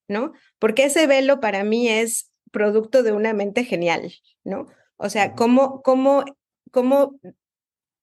¿no? 0.08 0.32
Porque 0.58 0.86
ese 0.86 1.06
velo 1.06 1.38
para 1.38 1.62
mí 1.62 1.88
es 1.88 2.30
producto 2.50 3.02
de 3.02 3.12
una 3.12 3.32
mente 3.32 3.64
genial, 3.64 4.12
¿no? 4.44 4.66
O 4.96 5.08
sea, 5.08 5.34
cómo, 5.34 5.82
cómo, 5.82 6.24
cómo 6.70 7.18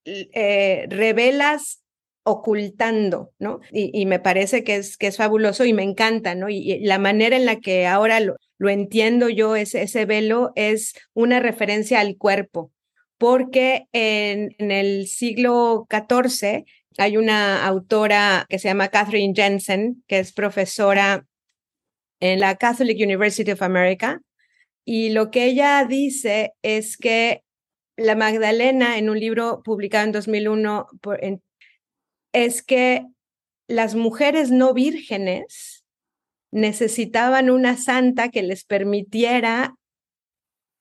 eh, 0.06 0.86
revelas 0.90 1.84
ocultando, 2.24 3.32
¿no? 3.38 3.60
Y, 3.72 4.06
me 4.08 4.20
parece 4.20 4.64
que 4.64 4.78
es, 4.78 4.98
que 4.98 5.08
es 5.08 5.18
fabuloso 5.18 5.64
y 5.64 5.74
me 5.74 5.84
encanta, 5.84 6.34
¿no? 6.34 6.50
Y, 6.50 6.80
la 6.80 6.98
manera 6.98 7.36
en 7.36 7.46
la 7.46 7.60
que 7.60 7.86
ahora 7.86 8.20
lo, 8.20 8.38
lo 8.58 8.70
entiendo 8.70 9.30
yo, 9.30 9.56
ese, 9.56 9.84
ese 9.84 10.06
velo, 10.06 10.52
es 10.56 10.96
una 11.14 11.40
referencia 11.40 12.00
al 12.00 12.18
cuerpo, 12.18 12.72
porque 13.20 13.88
en, 13.94 14.56
en 14.58 14.72
el 14.72 15.08
siglo 15.08 15.88
XIV 15.90 16.66
hay 16.98 17.18
una 17.18 17.66
autora 17.66 18.46
que 18.50 18.58
se 18.58 18.70
llama 18.70 18.88
Catherine 18.88 19.34
Jensen, 19.36 20.04
que 20.08 20.18
es 20.20 20.34
profesora 20.34 21.26
en 22.20 22.40
la 22.40 22.56
Catholic 22.56 22.98
University 23.00 23.52
of 23.52 23.62
America, 23.62 24.22
y 24.86 25.10
lo 25.10 25.32
que 25.32 25.46
ella 25.46 25.84
dice 25.84 26.54
es 26.62 26.98
que 26.98 27.44
la 27.98 28.16
Magdalena, 28.16 28.98
en 28.98 29.10
un 29.10 29.20
libro 29.20 29.62
publicado 29.64 30.06
en 30.06 30.12
2001, 30.12 30.88
es 32.34 32.62
que 32.62 33.06
las 33.68 33.96
mujeres 33.96 34.52
no 34.52 34.74
vírgenes 34.74 35.84
necesitaban 36.52 37.50
una 37.50 37.78
santa 37.78 38.30
que 38.30 38.44
les 38.44 38.64
permitiera 38.64 39.76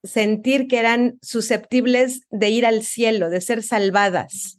sentir 0.02 0.68
que 0.68 0.78
eran 0.78 1.18
susceptibles 1.22 2.20
de 2.30 2.50
ir 2.50 2.66
al 2.66 2.82
cielo, 2.82 3.30
de 3.30 3.40
ser 3.40 3.62
salvadas. 3.62 4.58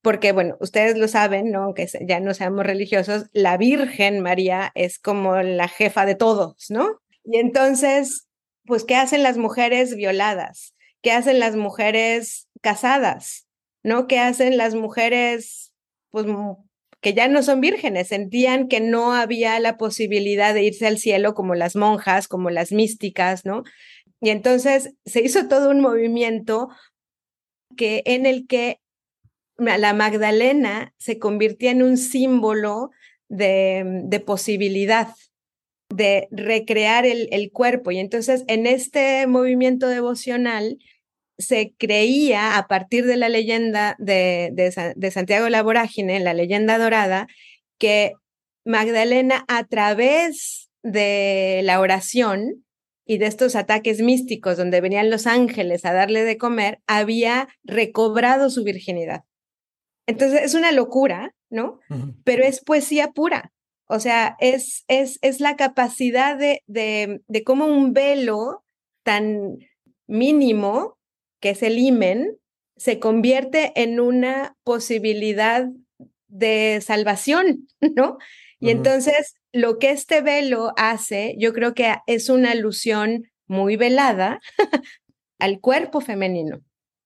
Porque, 0.00 0.32
bueno, 0.32 0.56
ustedes 0.60 0.96
lo 0.96 1.08
saben, 1.08 1.50
¿no? 1.50 1.64
aunque 1.64 1.86
ya 2.06 2.20
no 2.20 2.32
seamos 2.34 2.64
religiosos, 2.64 3.26
la 3.32 3.56
Virgen 3.58 4.20
María 4.20 4.70
es 4.74 4.98
como 4.98 5.36
la 5.42 5.68
jefa 5.68 6.06
de 6.06 6.14
todos, 6.14 6.66
¿no? 6.70 7.00
Y 7.24 7.38
entonces 7.38 8.26
pues, 8.66 8.84
¿qué 8.84 8.96
hacen 8.96 9.22
las 9.22 9.36
mujeres 9.36 9.94
violadas? 9.96 10.74
¿Qué 11.02 11.12
hacen 11.12 11.38
las 11.38 11.56
mujeres 11.56 12.48
casadas? 12.60 13.46
¿No? 13.82 14.06
¿Qué 14.06 14.18
hacen 14.18 14.56
las 14.56 14.74
mujeres, 14.74 15.72
pues, 16.10 16.26
que 17.00 17.12
ya 17.12 17.28
no 17.28 17.42
son 17.42 17.60
vírgenes? 17.60 18.08
Sentían 18.08 18.68
que 18.68 18.80
no 18.80 19.12
había 19.12 19.60
la 19.60 19.76
posibilidad 19.76 20.54
de 20.54 20.62
irse 20.62 20.86
al 20.86 20.98
cielo 20.98 21.34
como 21.34 21.54
las 21.54 21.76
monjas, 21.76 22.28
como 22.28 22.50
las 22.50 22.72
místicas, 22.72 23.44
¿no? 23.44 23.62
Y 24.20 24.30
entonces 24.30 24.94
se 25.04 25.20
hizo 25.20 25.48
todo 25.48 25.70
un 25.70 25.80
movimiento 25.80 26.70
que, 27.76 28.02
en 28.06 28.24
el 28.24 28.46
que 28.46 28.80
la 29.58 29.92
Magdalena 29.92 30.94
se 30.96 31.18
convirtió 31.18 31.70
en 31.70 31.82
un 31.82 31.98
símbolo 31.98 32.90
de, 33.28 33.82
de 34.04 34.20
posibilidad, 34.20 35.08
de 35.88 36.28
recrear 36.30 37.06
el, 37.06 37.28
el, 37.30 37.50
cuerpo. 37.50 37.90
Y 37.90 37.98
entonces 37.98 38.44
en 38.48 38.66
este 38.66 39.26
movimiento 39.26 39.88
devocional 39.88 40.78
se 41.38 41.74
creía 41.76 42.56
a 42.56 42.66
partir 42.66 43.06
de 43.06 43.16
la 43.16 43.28
leyenda 43.28 43.96
de, 43.98 44.50
de, 44.52 45.10
Santiago 45.10 45.48
la 45.48 45.62
Vorágine, 45.62 46.20
la 46.20 46.34
leyenda 46.34 46.78
dorada, 46.78 47.26
que 47.78 48.12
Magdalena 48.64 49.44
a 49.48 49.64
través 49.64 50.70
de 50.82 51.60
la 51.64 51.80
oración 51.80 52.64
y 53.06 53.18
de 53.18 53.26
estos 53.26 53.56
ataques 53.56 54.00
místicos 54.00 54.56
donde 54.56 54.80
venían 54.80 55.10
los 55.10 55.26
ángeles 55.26 55.84
a 55.84 55.92
darle 55.92 56.24
de 56.24 56.38
comer, 56.38 56.80
había 56.86 57.48
recobrado 57.62 58.48
su 58.48 58.64
virginidad. 58.64 59.24
Entonces 60.06 60.42
es 60.42 60.54
una 60.54 60.72
locura, 60.72 61.34
¿no? 61.50 61.80
Pero 62.24 62.44
es 62.44 62.62
poesía 62.62 63.12
pura. 63.12 63.52
O 63.86 64.00
sea, 64.00 64.36
es, 64.40 64.84
es, 64.88 65.18
es 65.22 65.40
la 65.40 65.56
capacidad 65.56 66.36
de, 66.36 66.62
de, 66.66 67.20
de 67.26 67.44
cómo 67.44 67.66
un 67.66 67.92
velo 67.92 68.64
tan 69.02 69.58
mínimo, 70.06 70.98
que 71.40 71.50
es 71.50 71.62
el 71.62 71.78
imen, 71.78 72.38
se 72.76 72.98
convierte 72.98 73.72
en 73.76 74.00
una 74.00 74.56
posibilidad 74.64 75.66
de 76.28 76.80
salvación, 76.82 77.68
¿no? 77.80 78.18
Y 78.60 78.70
entonces 78.70 79.34
lo 79.52 79.78
que 79.78 79.90
este 79.90 80.22
velo 80.22 80.72
hace, 80.76 81.34
yo 81.38 81.52
creo 81.52 81.74
que 81.74 81.94
es 82.06 82.30
una 82.30 82.52
alusión 82.52 83.24
muy 83.46 83.76
velada 83.76 84.40
al 85.38 85.60
cuerpo 85.60 86.00
femenino. 86.00 86.60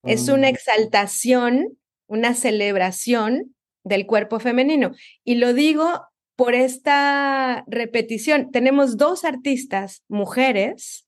Es 0.05 0.29
una 0.29 0.47
mm. 0.47 0.55
exaltación, 0.55 1.79
una 2.07 2.35
celebración 2.35 3.57
del 3.83 4.07
cuerpo 4.07 4.39
femenino. 4.39 4.93
Y 5.25 5.35
lo 5.35 5.53
digo 5.53 6.03
por 6.39 6.55
esta 6.55 7.65
repetición. 7.67 8.53
Tenemos 8.53 8.97
dos 8.97 9.25
artistas, 9.25 10.05
mujeres, 10.07 11.05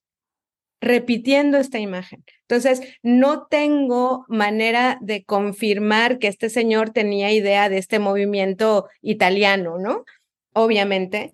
repitiendo 0.80 1.56
esta 1.56 1.78
imagen. 1.78 2.24
Entonces, 2.48 2.82
no 3.04 3.46
tengo 3.46 4.24
manera 4.26 4.98
de 5.00 5.22
confirmar 5.22 6.18
que 6.18 6.26
este 6.26 6.50
señor 6.50 6.90
tenía 6.90 7.30
idea 7.30 7.68
de 7.68 7.78
este 7.78 8.00
movimiento 8.00 8.88
italiano, 9.02 9.78
¿no? 9.78 10.04
Obviamente, 10.52 11.32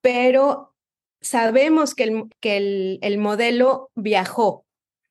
pero 0.00 0.72
sabemos 1.20 1.96
que 1.96 2.04
el, 2.04 2.24
que 2.38 2.56
el, 2.56 2.98
el 3.02 3.18
modelo 3.18 3.90
viajó. 3.96 4.64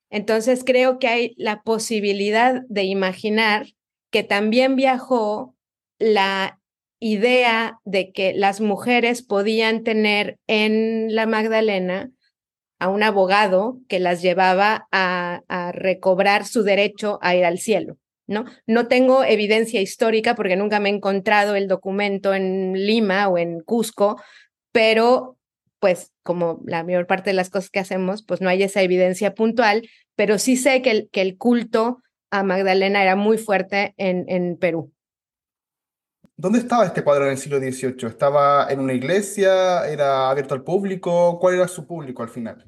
Entonces, 0.10 0.64
creo 0.64 0.98
que 0.98 1.10
hay 1.10 1.34
la 1.36 1.62
posibilidad 1.62 2.62
de 2.70 2.84
imaginar 2.86 3.68
que 4.12 4.24
también 4.24 4.78
viajó 4.78 5.58
la 6.00 6.62
idea 7.04 7.80
de 7.84 8.14
que 8.14 8.34
las 8.34 8.62
mujeres 8.62 9.22
podían 9.24 9.84
tener 9.84 10.38
en 10.48 11.14
la 11.14 11.26
Magdalena 11.26 12.12
a 12.80 12.88
un 12.88 13.04
abogado 13.04 13.80
que 13.90 14.00
las 14.00 14.22
llevaba 14.22 14.88
a, 14.92 15.42
recobrar 15.74 16.46
su 16.46 16.64
derecho 16.64 17.20
a 17.22 17.36
ir 17.36 17.44
al 17.44 17.60
cielo. 17.60 17.98
¿no? 18.26 18.46
No 18.68 18.88
tengo 18.88 19.26
evidencia 19.26 19.82
histórica 19.82 20.34
porque 20.34 20.56
nunca 20.56 20.80
me 20.80 20.90
he 20.90 20.94
encontrado 20.94 21.56
el 21.56 21.68
documento 21.68 22.34
en 22.34 22.72
Lima 22.74 23.28
o 23.28 23.38
en 23.38 23.60
Cusco, 23.60 24.22
pero 24.72 25.38
pues 25.80 26.14
como 26.24 26.62
la 26.66 26.86
mayor 26.86 27.06
parte 27.06 27.32
de 27.32 27.36
las 27.36 27.50
cosas 27.50 27.70
que 27.70 27.80
hacemos, 27.80 28.24
pues 28.24 28.40
no 28.40 28.48
hay 28.48 28.64
esa 28.64 28.82
evidencia 28.82 29.34
puntual, 29.34 29.90
pero 30.16 30.40
sí 30.40 30.56
sé 30.56 30.82
que 30.82 30.92
el, 30.92 31.10
que 31.12 31.20
el 31.20 31.38
culto 31.38 31.98
a 32.32 32.44
Magdalena 32.44 33.04
era 33.04 33.18
muy 33.18 33.38
fuerte 33.38 33.94
en, 33.98 34.24
en 34.30 34.56
Perú. 34.58 34.93
¿Dónde 36.44 36.60
estaba 36.60 36.86
este 36.86 37.06
cuadro 37.06 37.24
en 37.24 37.32
el 37.32 37.38
siglo 37.38 37.58
XVIII? 37.58 38.06
¿Estaba 38.06 38.68
en 38.70 38.82
una 38.82 38.92
iglesia? 38.92 39.88
¿Era 39.88 40.30
abierto 40.30 40.54
al 40.54 40.62
público? 40.62 41.40
¿Cuál 41.40 41.56
era 41.56 41.70
su 41.70 41.88
público 41.88 42.22
al 42.22 42.28
final? 42.28 42.66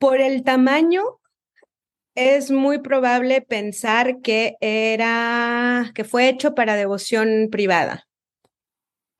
Por 0.00 0.20
el 0.20 0.42
tamaño, 0.42 1.20
es 2.16 2.50
muy 2.50 2.78
probable 2.78 3.42
pensar 3.42 4.20
que 4.22 4.56
era 4.60 5.92
que 5.94 6.02
fue 6.02 6.28
hecho 6.28 6.56
para 6.56 6.74
devoción 6.74 7.46
privada. 7.48 8.08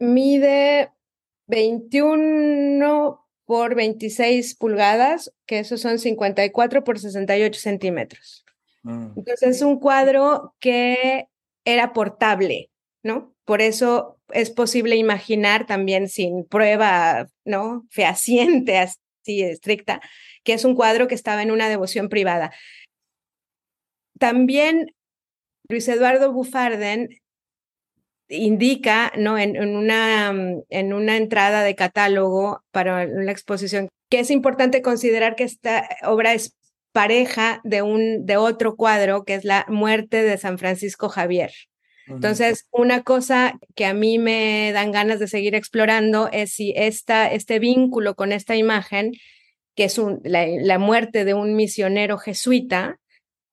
Mide 0.00 0.90
21 1.46 3.24
por 3.44 3.76
26 3.76 4.56
pulgadas, 4.56 5.32
que 5.46 5.60
esos 5.60 5.80
son 5.80 6.00
54 6.00 6.82
por 6.82 6.98
68 6.98 7.60
centímetros. 7.60 8.44
Mm. 8.82 9.12
Entonces 9.16 9.42
es 9.42 9.62
un 9.62 9.78
cuadro 9.78 10.56
que 10.58 11.28
era 11.64 11.92
portable, 11.92 12.72
Por 13.44 13.62
eso 13.62 14.18
es 14.32 14.50
posible 14.50 14.96
imaginar 14.96 15.66
también 15.66 16.08
sin 16.08 16.44
prueba, 16.44 17.26
¿no? 17.44 17.86
Fehaciente, 17.90 18.78
así 18.78 19.42
estricta, 19.42 20.00
que 20.44 20.52
es 20.52 20.64
un 20.64 20.74
cuadro 20.74 21.08
que 21.08 21.14
estaba 21.14 21.42
en 21.42 21.50
una 21.50 21.68
devoción 21.68 22.08
privada. 22.08 22.52
También 24.18 24.94
Luis 25.68 25.88
Eduardo 25.88 26.32
Bufarden 26.32 27.08
indica. 28.28 29.12
En, 29.14 29.76
una, 29.76 30.34
en 30.68 30.92
una 30.92 31.16
entrada 31.16 31.62
de 31.62 31.74
catálogo 31.74 32.62
para 32.70 33.06
una 33.06 33.32
exposición 33.32 33.88
que 34.10 34.20
es 34.20 34.30
importante 34.30 34.82
considerar 34.82 35.36
que 35.36 35.44
esta 35.44 35.88
obra 36.04 36.32
es 36.32 36.56
pareja 36.92 37.60
de, 37.64 37.82
un, 37.82 38.24
de 38.24 38.36
otro 38.36 38.76
cuadro 38.76 39.24
que 39.24 39.34
es 39.34 39.44
la 39.44 39.66
muerte 39.68 40.22
de 40.22 40.38
San 40.38 40.58
Francisco 40.58 41.08
Javier. 41.08 41.52
Entonces, 42.06 42.66
una 42.70 43.02
cosa 43.02 43.58
que 43.74 43.84
a 43.84 43.94
mí 43.94 44.18
me 44.18 44.70
dan 44.72 44.92
ganas 44.92 45.18
de 45.18 45.28
seguir 45.28 45.54
explorando 45.54 46.28
es 46.32 46.52
si 46.52 46.72
esta, 46.76 47.30
este 47.32 47.58
vínculo 47.58 48.14
con 48.14 48.32
esta 48.32 48.56
imagen, 48.56 49.12
que 49.74 49.84
es 49.84 49.98
un, 49.98 50.20
la 50.24 50.78
muerte 50.78 51.24
de 51.24 51.34
un 51.34 51.56
misionero 51.56 52.18
jesuita, 52.18 52.98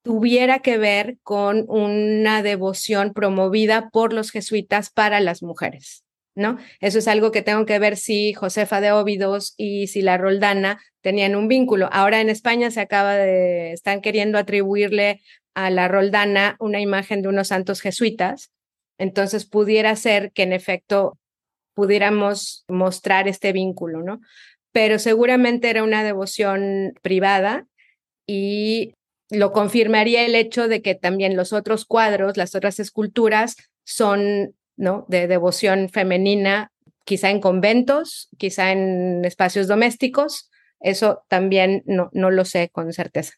tuviera 0.04 0.60
que 0.60 0.78
ver 0.78 1.18
con 1.24 1.66
una 1.68 2.44
devoción 2.44 3.14
promovida 3.14 3.90
por 3.90 4.14
los 4.14 4.32
jesuitas 4.32 4.90
para 4.92 5.22
las 5.22 5.42
mujeres, 5.42 6.04
¿no? 6.36 6.58
Eso 6.82 7.00
es 7.00 7.08
algo 7.08 7.32
que 7.32 7.42
tengo 7.42 7.66
que 7.66 7.80
ver 7.80 7.96
si 7.96 8.34
Josefa 8.34 8.82
de 8.82 8.92
Óbidos 8.92 9.54
y 9.58 9.88
si 9.88 10.02
la 10.02 10.18
Roldana 10.18 10.80
tenían 11.02 11.36
un 11.36 11.48
vínculo. 11.48 11.90
Ahora 11.92 12.20
en 12.20 12.30
España 12.30 12.70
se 12.70 12.82
acaba 12.82 13.16
de, 13.16 13.72
están 13.72 14.02
queriendo 14.02 14.38
atribuirle 14.38 15.22
a 15.56 15.70
la 15.70 15.88
Roldana 15.88 16.56
una 16.60 16.80
imagen 16.80 17.22
de 17.22 17.30
unos 17.30 17.50
santos 17.50 17.82
jesuitas, 17.82 18.52
entonces 18.98 19.46
pudiera 19.46 19.96
ser 19.96 20.32
que 20.32 20.44
en 20.44 20.54
efecto 20.54 21.18
pudiéramos 21.74 22.66
mostrar 22.68 23.28
este 23.28 23.52
vínculo, 23.52 24.02
¿no? 24.04 24.22
Pero 24.72 25.00
seguramente 25.00 25.70
era 25.70 25.84
una 25.84 26.04
devoción 26.04 26.94
privada 27.02 27.68
y 28.28 28.94
lo 29.30 29.52
confirmaría 29.52 30.26
el 30.26 30.36
hecho 30.36 30.68
de 30.68 30.82
que 30.82 30.96
también 30.96 31.36
los 31.36 31.54
otros 31.54 31.86
cuadros, 31.86 32.38
las 32.38 32.56
otras 32.56 32.80
esculturas 32.80 33.56
son 33.84 34.56
¿no? 34.76 35.06
de 35.08 35.28
devoción 35.28 35.90
femenina, 35.90 36.72
quizá 37.06 37.30
en 37.30 37.42
conventos, 37.42 38.30
quizá 38.38 38.72
en 38.72 39.26
espacios 39.26 39.68
domésticos. 39.68 40.50
Eso 40.80 41.24
también 41.28 41.84
no, 41.86 42.10
no 42.14 42.32
lo 42.32 42.46
sé 42.46 42.70
con 42.70 42.92
certeza. 42.94 43.34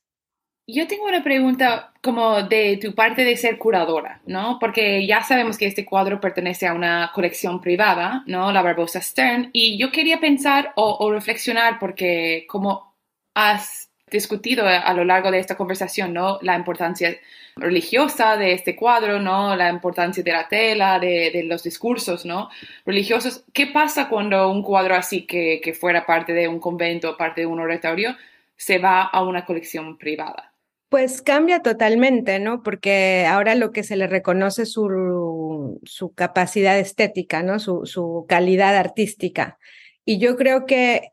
Yo 0.68 0.88
tengo 0.88 1.06
una 1.06 1.24
pregunta 1.24 1.94
como 2.02 2.42
de 2.42 2.78
tu 2.78 2.96
parte 2.96 3.24
de 3.24 3.38
ser 3.38 3.60
curadora, 3.60 4.22
¿no? 4.26 4.58
Porque 4.60 5.06
ya 5.06 5.22
sabemos 5.22 5.60
que 5.60 5.68
este 5.68 5.86
cuadro 5.86 6.20
pertenece 6.20 6.66
a 6.66 6.74
una 6.74 7.12
colección 7.14 7.62
privada, 7.62 8.24
¿no? 8.26 8.52
La 8.52 8.64
Barbosa 8.64 9.00
Stern. 9.00 9.52
Y 9.54 9.78
yo 9.78 9.92
quería 9.92 10.20
pensar 10.20 10.74
o, 10.76 11.12
reflexionar 11.12 11.78
porque 11.80 12.46
como 12.50 12.96
has 13.36 13.92
discutido 14.10 14.66
a, 14.68 14.92
lo 14.94 15.04
largo 15.06 15.30
de 15.30 15.40
esta 15.40 15.56
conversación, 15.56 16.14
¿no? 16.14 16.40
La 16.42 16.56
importancia 16.56 17.16
religiosa 17.56 18.36
de 18.36 18.54
este 18.54 18.76
cuadro, 18.76 19.20
¿no? 19.20 19.56
La 19.56 19.70
importancia 19.70 20.24
de 20.24 20.32
la 20.32 20.48
tela, 20.48 21.00
de, 21.00 21.44
los 21.46 21.62
discursos, 21.64 22.26
¿no? 22.26 22.50
Religiosos. 22.86 23.44
¿Qué 23.54 23.68
pasa 23.68 24.10
cuando 24.10 24.50
un 24.50 24.64
cuadro 24.64 24.96
así, 24.96 25.28
que, 25.28 25.62
que 25.64 25.74
fuera 25.74 26.06
parte 26.08 26.34
de 26.34 26.48
un 26.48 26.60
convento, 26.60 27.18
parte 27.18 27.42
de 27.42 27.48
un 27.48 27.60
oratorio, 27.60 28.16
se 28.56 28.80
va 28.80 29.04
a 29.04 29.24
una 29.24 29.46
colección 29.46 29.98
privada? 29.98 30.55
Pues 30.96 31.22
cambia 31.22 31.62
totalmente, 31.62 32.40
¿no? 32.40 32.64
Porque 32.64 33.26
ahora 33.28 33.54
lo 33.56 33.74
que 33.74 33.84
se 33.84 33.98
le 33.98 34.08
reconoce 34.08 34.62
es 34.62 34.72
su, 34.72 36.14
capacidad 36.16 36.80
estética, 36.80 37.44
¿no? 37.44 37.60
Su, 37.60 38.26
calidad 38.30 38.78
artística. 38.78 39.60
Y 40.06 40.20
yo 40.20 40.38
creo 40.38 40.66
que 40.66 41.12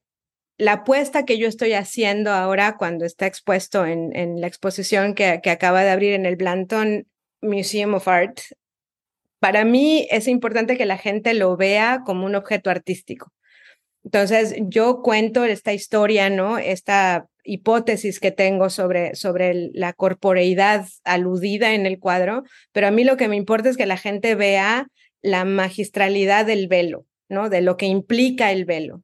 la 0.56 0.74
apuesta 0.74 1.24
que 1.24 1.36
yo 1.36 1.48
estoy 1.48 1.72
haciendo 1.72 2.30
ahora 2.30 2.76
cuando 2.76 3.04
está 3.04 3.26
expuesto 3.26 3.84
en, 3.84 4.14
en 4.14 4.40
la 4.40 4.46
exposición 4.46 5.16
que, 5.16 5.40
que, 5.42 5.50
acaba 5.50 5.82
de 5.82 5.90
abrir 5.90 6.12
en 6.12 6.26
el 6.26 6.36
Blanton 6.36 7.08
Museum 7.40 7.94
of 7.94 8.06
Art, 8.06 8.38
para 9.40 9.64
mí 9.64 10.06
es 10.12 10.28
importante 10.28 10.78
que 10.78 10.86
la 10.86 10.96
gente 10.96 11.34
lo 11.34 11.56
vea 11.56 12.02
como 12.06 12.24
un 12.24 12.36
objeto 12.36 12.70
artístico. 12.70 13.32
Entonces, 14.04 14.54
yo 14.60 15.02
cuento 15.02 15.44
esta 15.44 15.72
historia, 15.72 16.30
¿no? 16.30 16.58
Esta 16.58 17.26
hipótesis 17.44 18.20
que 18.20 18.30
tengo 18.30 18.70
sobre, 18.70 19.14
sobre 19.14 19.70
la 19.74 19.92
corporeidad 19.92 20.86
aludida 21.04 21.74
en 21.74 21.86
el 21.86 21.98
cuadro, 21.98 22.44
pero 22.72 22.86
a 22.86 22.90
mí 22.90 23.04
lo 23.04 23.16
que 23.16 23.28
me 23.28 23.36
importa 23.36 23.68
es 23.68 23.76
que 23.76 23.86
la 23.86 23.96
gente 23.96 24.34
vea 24.34 24.88
la 25.22 25.44
magistralidad 25.44 26.46
del 26.46 26.68
velo, 26.68 27.06
¿no? 27.28 27.48
De 27.48 27.60
lo 27.60 27.76
que 27.76 27.86
implica 27.86 28.52
el 28.52 28.64
velo 28.64 29.02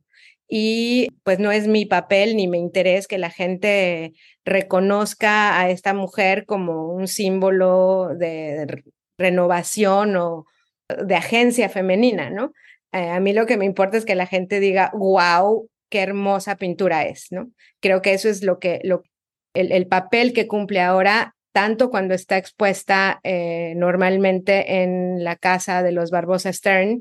y 0.48 1.08
pues 1.24 1.38
no 1.38 1.52
es 1.52 1.68
mi 1.68 1.84
papel 1.84 2.34
ni 2.34 2.48
me 2.48 2.56
interés 2.56 3.06
que 3.06 3.18
la 3.18 3.30
gente 3.30 4.14
reconozca 4.46 5.60
a 5.60 5.68
esta 5.68 5.92
mujer 5.92 6.46
como 6.46 6.90
un 6.90 7.06
símbolo 7.06 8.08
de 8.16 8.82
renovación 9.18 10.16
o 10.16 10.46
de 10.88 11.14
agencia 11.14 11.68
femenina, 11.68 12.30
¿no? 12.30 12.52
Eh, 12.92 13.10
a 13.10 13.20
mí 13.20 13.34
lo 13.34 13.44
que 13.44 13.58
me 13.58 13.66
importa 13.66 13.98
es 13.98 14.06
que 14.06 14.14
la 14.14 14.26
gente 14.26 14.58
diga, 14.58 14.90
wow, 14.94 15.68
qué 15.88 16.00
hermosa 16.00 16.56
pintura 16.56 17.06
es, 17.06 17.28
¿no? 17.30 17.50
Creo 17.80 18.02
que 18.02 18.12
eso 18.14 18.28
es 18.28 18.42
lo 18.42 18.58
que, 18.58 18.80
lo, 18.84 19.02
el, 19.54 19.72
el 19.72 19.86
papel 19.86 20.32
que 20.32 20.46
cumple 20.46 20.80
ahora, 20.80 21.34
tanto 21.52 21.90
cuando 21.90 22.14
está 22.14 22.36
expuesta 22.36 23.20
eh, 23.22 23.74
normalmente 23.76 24.82
en 24.82 25.24
la 25.24 25.36
casa 25.36 25.82
de 25.82 25.92
los 25.92 26.10
Barbosa 26.10 26.52
Stern, 26.52 27.00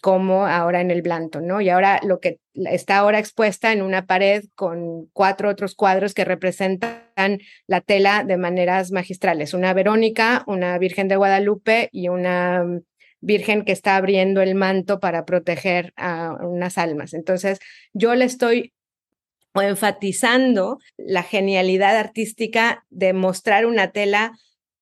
como 0.00 0.46
ahora 0.46 0.80
en 0.80 0.90
el 0.90 1.02
Blanton, 1.02 1.46
¿no? 1.46 1.60
Y 1.60 1.68
ahora 1.70 2.00
lo 2.04 2.20
que 2.20 2.38
está 2.54 2.98
ahora 2.98 3.18
expuesta 3.18 3.72
en 3.72 3.82
una 3.82 4.06
pared 4.06 4.44
con 4.54 5.06
cuatro 5.12 5.48
otros 5.48 5.74
cuadros 5.74 6.14
que 6.14 6.24
representan 6.24 7.40
la 7.66 7.80
tela 7.80 8.24
de 8.24 8.36
maneras 8.36 8.92
magistrales. 8.92 9.54
Una 9.54 9.74
Verónica, 9.74 10.44
una 10.46 10.78
Virgen 10.78 11.08
de 11.08 11.16
Guadalupe 11.16 11.88
y 11.92 12.08
una 12.08 12.64
Virgen 13.20 13.64
que 13.64 13.72
está 13.72 13.96
abriendo 13.96 14.40
el 14.42 14.54
manto 14.54 15.00
para 15.00 15.24
proteger 15.24 15.92
a 15.96 16.36
unas 16.40 16.78
almas. 16.78 17.14
Entonces, 17.14 17.58
yo 17.92 18.14
le 18.14 18.24
estoy 18.24 18.72
enfatizando 19.54 20.78
la 20.96 21.22
genialidad 21.22 21.96
artística 21.96 22.84
de 22.90 23.12
mostrar 23.12 23.66
una 23.66 23.90
tela 23.90 24.32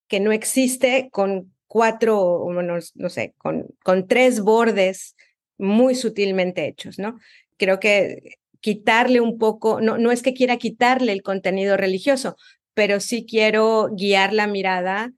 que 0.09 0.21
no 0.21 0.33
existe 0.33 1.09
con 1.11 1.53
cuatro, 1.67 2.47
no, 2.51 2.79
no 2.95 3.09
sé, 3.09 3.35
con, 3.39 3.67
con 3.83 4.07
tres 4.07 4.41
bordes 4.41 5.17
muy 5.59 5.95
sutilmente 5.95 6.67
hechos, 6.67 6.99
¿no? 6.99 7.19
Creo 7.57 7.81
que 7.81 8.37
quitarle 8.61 9.21
un 9.21 9.39
poco, 9.39 9.81
no, 9.81 9.99
no 9.99 10.13
es 10.13 10.23
que 10.23 10.35
quiera 10.35 10.57
quitarle 10.57 11.13
el 11.13 11.23
contenido 11.23 11.77
religioso, 11.77 12.37
pero 12.75 13.01
sí 13.01 13.27
quiero 13.29 13.89
guiar 13.93 14.33
la 14.33 14.47
mirada 14.47 15.13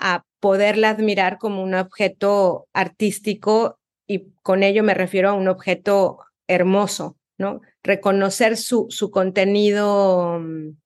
a 0.00 0.24
poderla 0.40 0.90
admirar 0.90 1.38
como 1.38 1.62
un 1.62 1.74
objeto 1.74 2.66
artístico 2.72 3.78
y 4.06 4.32
con 4.42 4.62
ello 4.62 4.82
me 4.82 4.94
refiero 4.94 5.30
a 5.30 5.34
un 5.34 5.48
objeto 5.48 6.18
hermoso, 6.48 7.16
¿no? 7.38 7.60
Reconocer 7.82 8.56
su, 8.56 8.86
su 8.90 9.10
contenido 9.10 10.40
mm, 10.40 10.76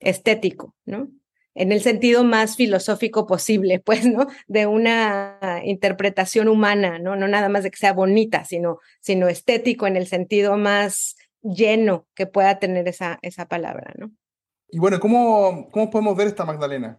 estético, 0.00 0.74
¿no? 0.86 1.08
en 1.54 1.72
el 1.72 1.82
sentido 1.82 2.24
más 2.24 2.56
filosófico 2.56 3.26
posible, 3.26 3.80
pues, 3.84 4.06
¿no? 4.06 4.26
De 4.46 4.66
una 4.66 5.38
interpretación 5.64 6.48
humana, 6.48 6.98
¿no? 6.98 7.16
No 7.16 7.28
nada 7.28 7.48
más 7.48 7.62
de 7.62 7.70
que 7.70 7.78
sea 7.78 7.92
bonita, 7.92 8.44
sino, 8.44 8.78
sino 9.00 9.28
estético 9.28 9.86
en 9.86 9.96
el 9.96 10.06
sentido 10.06 10.56
más 10.56 11.16
lleno 11.42 12.06
que 12.14 12.26
pueda 12.26 12.58
tener 12.58 12.88
esa, 12.88 13.18
esa 13.22 13.46
palabra, 13.46 13.92
¿no? 13.98 14.10
Y 14.68 14.78
bueno, 14.78 15.00
¿cómo, 15.00 15.68
¿cómo 15.70 15.90
podemos 15.90 16.16
ver 16.16 16.28
esta 16.28 16.46
Magdalena? 16.46 16.98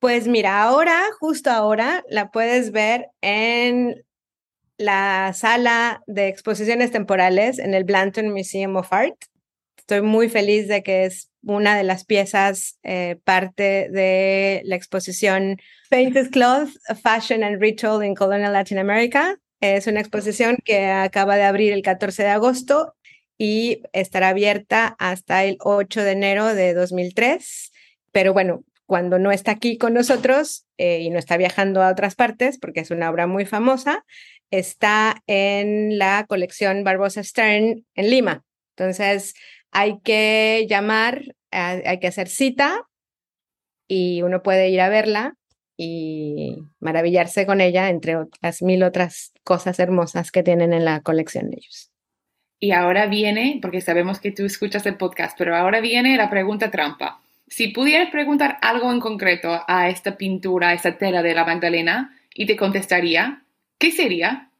Pues 0.00 0.26
mira, 0.26 0.62
ahora, 0.62 0.98
justo 1.18 1.50
ahora, 1.50 2.02
la 2.08 2.30
puedes 2.30 2.72
ver 2.72 3.08
en 3.20 4.02
la 4.78 5.34
sala 5.34 6.02
de 6.06 6.28
exposiciones 6.28 6.90
temporales 6.90 7.58
en 7.58 7.74
el 7.74 7.84
Blanton 7.84 8.30
Museum 8.30 8.76
of 8.76 8.90
Art. 8.94 9.26
Estoy 9.76 10.00
muy 10.00 10.30
feliz 10.30 10.68
de 10.68 10.82
que 10.82 11.04
es 11.04 11.30
una 11.42 11.76
de 11.76 11.82
las 11.84 12.06
piezas, 12.06 12.78
eh, 12.82 13.18
parte 13.24 13.90
de 13.90 14.62
la 14.64 14.74
exposición 14.74 15.58
Painted 15.90 16.30
Cloth, 16.30 16.70
Fashion 17.02 17.44
and 17.44 17.60
Ritual 17.60 18.02
in 18.02 18.14
Colonial 18.14 18.54
Latin 18.54 18.78
America. 18.78 19.36
Es 19.60 19.86
una 19.86 20.00
exposición 20.00 20.56
que 20.64 20.86
acaba 20.86 21.36
de 21.36 21.42
abrir 21.42 21.74
el 21.74 21.82
14 21.82 22.22
de 22.22 22.30
agosto 22.30 22.94
y 23.36 23.82
estará 23.92 24.30
abierta 24.30 24.96
hasta 24.98 25.44
el 25.44 25.58
8 25.60 26.02
de 26.04 26.12
enero 26.12 26.54
de 26.54 26.72
2003. 26.72 27.70
Pero 28.12 28.32
bueno, 28.32 28.64
cuando 28.90 29.20
no 29.20 29.30
está 29.30 29.52
aquí 29.52 29.78
con 29.78 29.94
nosotros 29.94 30.66
eh, 30.76 30.98
y 30.98 31.10
no 31.10 31.20
está 31.20 31.36
viajando 31.36 31.80
a 31.80 31.92
otras 31.92 32.16
partes, 32.16 32.58
porque 32.58 32.80
es 32.80 32.90
una 32.90 33.08
obra 33.08 33.28
muy 33.28 33.46
famosa, 33.46 34.04
está 34.50 35.22
en 35.28 35.96
la 35.96 36.26
colección 36.28 36.82
Barbosa 36.82 37.22
Stern 37.22 37.86
en 37.94 38.10
Lima. 38.10 38.42
Entonces, 38.76 39.34
hay 39.70 40.00
que 40.00 40.66
llamar, 40.68 41.22
hay 41.52 42.00
que 42.00 42.08
hacer 42.08 42.26
cita 42.26 42.82
y 43.86 44.22
uno 44.22 44.42
puede 44.42 44.70
ir 44.70 44.80
a 44.80 44.88
verla 44.88 45.36
y 45.76 46.56
maravillarse 46.80 47.46
con 47.46 47.60
ella, 47.60 47.90
entre 47.90 48.16
otras 48.16 48.60
mil 48.60 48.82
otras 48.82 49.32
cosas 49.44 49.78
hermosas 49.78 50.32
que 50.32 50.42
tienen 50.42 50.72
en 50.72 50.84
la 50.84 51.00
colección 51.00 51.48
de 51.48 51.58
ellos. 51.58 51.92
Y 52.58 52.72
ahora 52.72 53.06
viene, 53.06 53.60
porque 53.62 53.82
sabemos 53.82 54.18
que 54.18 54.32
tú 54.32 54.44
escuchas 54.46 54.84
el 54.86 54.96
podcast, 54.96 55.38
pero 55.38 55.54
ahora 55.54 55.80
viene 55.80 56.16
la 56.16 56.28
pregunta 56.28 56.72
trampa. 56.72 57.19
Si 57.50 57.68
pudieras 57.68 58.10
preguntar 58.10 58.58
algo 58.62 58.92
en 58.92 59.00
concreto 59.00 59.64
a 59.66 59.88
esta 59.88 60.16
pintura, 60.16 60.68
a 60.68 60.74
esta 60.74 60.96
tela 60.96 61.20
de 61.20 61.34
la 61.34 61.44
Magdalena, 61.44 62.16
y 62.32 62.46
te 62.46 62.56
contestaría, 62.56 63.44
¿qué 63.76 63.90
sería? 63.90 64.52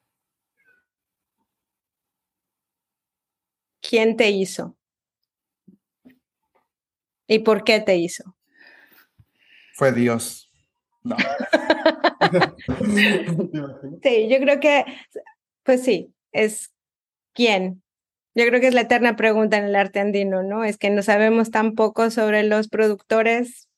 ¿Quién 3.80 4.16
te 4.16 4.30
hizo? 4.30 4.76
¿Y 7.28 7.38
por 7.38 7.62
qué 7.62 7.78
te 7.78 7.96
hizo? 7.96 8.36
Fue 9.74 9.92
Dios. 9.92 10.50
No. 11.04 11.16
sí, 14.02 14.28
yo 14.28 14.38
creo 14.40 14.58
que, 14.58 14.84
pues 15.62 15.84
sí, 15.84 16.12
es 16.32 16.72
quién. 17.34 17.84
Yo 18.34 18.46
creo 18.46 18.60
que 18.60 18.68
es 18.68 18.74
la 18.74 18.82
eterna 18.82 19.16
pregunta 19.16 19.56
en 19.56 19.64
el 19.64 19.76
arte 19.76 20.00
andino, 20.00 20.42
¿no? 20.42 20.64
Es 20.64 20.78
que 20.78 20.90
no 20.90 21.02
sabemos 21.02 21.50
tan 21.50 21.74
poco 21.74 22.10
sobre 22.10 22.44
los 22.44 22.68
productores. 22.68 23.68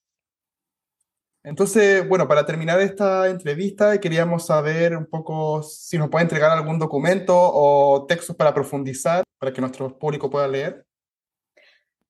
Entonces, 1.44 2.06
bueno, 2.08 2.28
para 2.28 2.46
terminar 2.46 2.80
esta 2.80 3.28
entrevista, 3.28 3.98
queríamos 3.98 4.46
saber 4.46 4.96
un 4.96 5.06
poco 5.06 5.62
si 5.62 5.98
nos 5.98 6.08
puede 6.08 6.24
entregar 6.24 6.50
algún 6.50 6.78
documento 6.78 7.34
o 7.36 8.06
textos 8.06 8.36
para 8.36 8.54
profundizar, 8.54 9.24
para 9.38 9.52
que 9.52 9.60
nuestro 9.60 9.98
público 9.98 10.30
pueda 10.30 10.46
leer. 10.46 10.84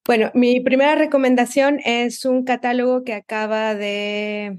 Bueno, 0.05 0.33
mi 0.35 0.61
primera 0.61 0.97
recomendación 0.97 1.79
es 1.85 2.25
un 2.25 2.45
catálogo 2.45 3.05
que 3.05 3.15
acaba 3.15 3.75
de, 3.77 4.59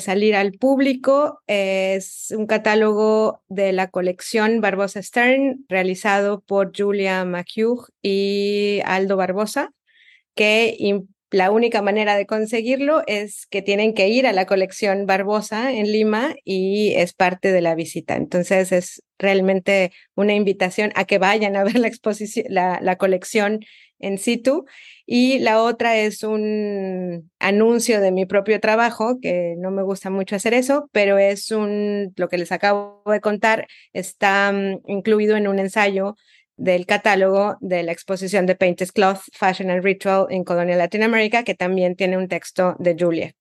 salir 0.00 0.34
al 0.34 0.52
público. 0.52 1.40
Es 1.46 2.32
un 2.36 2.46
catálogo 2.46 3.42
de 3.48 3.72
la 3.72 3.88
colección 3.88 4.60
Barbosa 4.60 5.02
Stern, 5.02 5.64
realizado 5.68 6.40
por 6.40 6.72
Julia 6.76 7.24
McHugh 7.24 7.88
y 8.02 8.80
Aldo 8.84 9.16
Barbosa, 9.16 9.70
que 10.34 10.76
la 11.30 11.50
única 11.50 11.82
manera 11.82 12.16
de 12.16 12.26
conseguirlo 12.26 13.02
es 13.08 13.46
que 13.46 13.60
tienen 13.60 13.92
que 13.94 14.08
ir 14.08 14.26
a 14.26 14.32
la 14.32 14.46
colección 14.46 15.04
Barbosa 15.04 15.72
en 15.72 15.90
Lima 15.90 16.34
y 16.44 16.94
es 16.94 17.12
parte 17.12 17.50
de 17.50 17.60
la 17.60 17.74
visita. 17.74 18.14
Entonces 18.14 18.70
es 18.70 19.02
realmente 19.18 19.90
una 20.14 20.34
invitación 20.34 20.92
a 20.94 21.06
que 21.06 21.18
vayan 21.18 21.56
a 21.56 21.64
ver 21.64 21.78
la 21.78 21.88
exposición, 21.88 22.46
la, 22.50 22.78
la 22.80 22.96
colección 22.96 23.64
en 23.98 24.18
situ. 24.18 24.64
Y 25.06 25.38
la 25.38 25.62
otra 25.62 25.96
es 25.98 26.22
un 26.22 27.30
anuncio 27.38 28.00
de 28.00 28.12
mi 28.12 28.26
propio 28.26 28.60
trabajo, 28.60 29.18
que 29.20 29.54
no 29.58 29.70
me 29.70 29.82
gusta 29.82 30.10
mucho 30.10 30.36
hacer 30.36 30.54
eso, 30.54 30.88
pero 30.92 31.18
es 31.18 31.50
un, 31.50 32.12
lo 32.16 32.28
que 32.28 32.38
les 32.38 32.52
acabo 32.52 33.02
de 33.06 33.20
contar, 33.20 33.66
está 33.92 34.52
mm, 34.52 34.80
incluido 34.86 35.36
en 35.36 35.48
un 35.48 35.58
ensayo 35.58 36.16
del 36.56 36.86
catálogo 36.86 37.56
de 37.60 37.82
la 37.82 37.92
exposición 37.92 38.46
de 38.46 38.54
Painted 38.54 38.88
Cloth, 38.94 39.22
Fashion 39.32 39.70
and 39.70 39.82
Ritual 39.84 40.26
en 40.30 40.44
Colonia 40.44 40.76
Latinoamérica, 40.76 41.42
que 41.42 41.54
también 41.54 41.96
tiene 41.96 42.16
un 42.16 42.28
texto 42.28 42.76
de 42.78 42.96
Julia. 42.98 43.34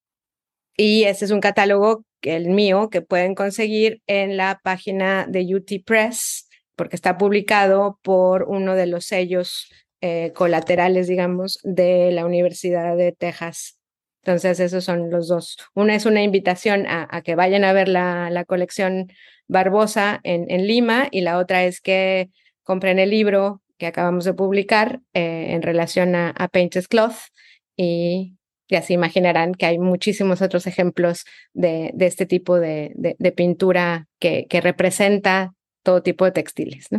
Y 0.76 1.04
ese 1.04 1.26
es 1.26 1.32
un 1.32 1.40
catálogo, 1.40 2.04
el 2.22 2.50
mío, 2.50 2.90
que 2.90 3.02
pueden 3.02 3.36
conseguir 3.36 4.02
en 4.08 4.38
la 4.38 4.60
página 4.64 5.28
de 5.28 5.56
UT 5.56 5.84
Press, 5.86 6.50
porque 6.76 6.96
está 6.96 7.18
publicado 7.18 8.00
por 8.02 8.44
uno 8.44 8.76
de 8.76 8.88
los 8.88 9.06
sellos 9.06 9.70
eh, 10.06 10.34
colaterales, 10.34 11.08
digamos, 11.08 11.60
de 11.64 12.12
la 12.12 12.26
Universidad 12.26 12.98
de 12.98 13.14
Texas. 13.14 13.80
Entonces, 14.22 14.60
esos 14.60 14.84
son 14.84 15.10
los 15.10 15.30
dos. 15.30 15.58
Una 15.76 15.96
es 15.96 16.06
una 16.06 16.22
invitación 16.22 16.86
a, 16.90 17.22
que 17.22 17.36
vayan 17.36 17.64
a 17.64 17.72
ver 17.72 17.88
la, 17.88 18.44
colección 18.46 19.08
Barbosa 19.48 20.20
en, 20.24 20.68
Lima 20.68 21.08
y 21.10 21.22
la 21.22 21.38
otra 21.38 21.64
es 21.64 21.80
que 21.80 22.32
compren 22.64 23.00
el 23.00 23.12
libro 23.12 23.62
que 23.78 23.88
acabamos 23.88 24.26
de 24.26 24.34
publicar 24.34 25.00
eh, 25.14 25.52
en 25.52 25.62
relación 25.62 26.16
a, 26.16 26.50
Painted 26.52 26.84
Cloth 26.90 27.30
y 27.78 28.36
ya 28.68 28.82
se 28.82 28.92
imaginarán 28.92 29.54
que 29.54 29.68
hay 29.68 29.80
muchísimos 29.80 30.42
otros 30.42 30.68
ejemplos 30.68 31.24
de, 31.54 31.94
este 31.98 32.26
tipo 32.26 32.60
de, 32.60 32.92
de, 32.94 33.32
pintura 33.32 34.10
que, 34.20 34.48
que, 34.50 34.60
representa 34.60 35.54
todo 35.82 36.04
tipo 36.04 36.26
de 36.26 36.32
textiles. 36.32 36.90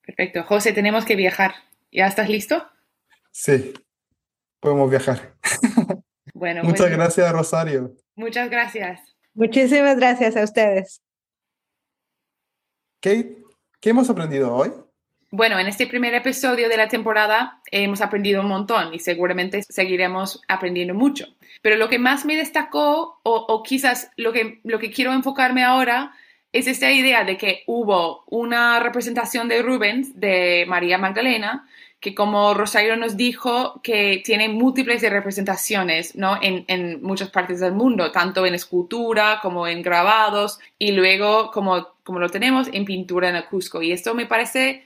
Perfecto. 0.00 0.42
José, 0.44 0.72
tenemos 0.72 1.04
que 1.04 1.16
viajar. 1.16 1.52
¿Ya 1.92 2.06
estás 2.06 2.30
listo? 2.30 2.66
Sí, 3.30 3.74
podemos 4.60 4.90
viajar. 4.90 5.34
Bueno, 6.34 6.64
muchas 6.64 6.90
gracias, 6.90 7.30
Rosario. 7.30 7.92
Muchas 8.16 8.50
gracias. 8.50 9.00
Muchísimas 9.32 9.96
gracias 9.96 10.36
a 10.36 10.42
ustedes. 10.42 11.00
Kate, 13.00 13.36
¿qué 13.80 13.90
hemos 13.90 14.10
aprendido 14.10 14.52
hoy? 14.52 14.72
Bueno, 15.30 15.60
en 15.60 15.68
este 15.68 15.86
primer 15.86 16.14
episodio 16.14 16.68
de 16.68 16.76
la 16.76 16.88
temporada 16.88 17.60
hemos 17.70 18.00
aprendido 18.00 18.40
un 18.40 18.48
montón 18.48 18.92
y 18.92 18.98
seguramente 18.98 19.62
seguiremos 19.62 20.42
aprendiendo 20.48 20.94
mucho. 20.94 21.26
Pero 21.60 21.76
lo 21.76 21.88
que 21.88 22.00
más 22.00 22.24
me 22.24 22.34
destacó, 22.34 23.20
o, 23.22 23.36
o 23.36 23.62
quizás 23.62 24.10
lo 24.16 24.32
que, 24.32 24.58
lo 24.64 24.80
que 24.80 24.90
quiero 24.90 25.12
enfocarme 25.12 25.62
ahora, 25.62 26.12
es 26.52 26.66
esta 26.66 26.90
idea 26.92 27.24
de 27.24 27.36
que 27.36 27.62
hubo 27.66 28.24
una 28.26 28.80
representación 28.80 29.48
de 29.48 29.62
Rubens, 29.62 30.18
de 30.18 30.64
María 30.68 30.98
Magdalena, 30.98 31.68
que 32.02 32.16
como 32.16 32.52
Rosario 32.52 32.96
nos 32.96 33.16
dijo, 33.16 33.80
que 33.80 34.20
tiene 34.24 34.48
múltiples 34.48 35.00
representaciones 35.08 36.16
¿no? 36.16 36.36
en, 36.42 37.00
muchas 37.00 37.30
partes 37.30 37.60
del 37.60 37.74
mundo, 37.74 38.10
tanto 38.10 38.44
en 38.44 38.56
escultura 38.56 39.38
como 39.40 39.68
en 39.68 39.82
grabados 39.82 40.58
y 40.80 40.90
luego 40.90 41.52
como, 41.52 41.90
como 42.02 42.18
lo 42.18 42.28
tenemos 42.28 42.68
en 42.72 42.84
pintura 42.84 43.28
en 43.28 43.36
el 43.36 43.44
Cusco. 43.44 43.80
Y 43.82 43.92
esto 43.92 44.16
me 44.16 44.26
parece 44.26 44.84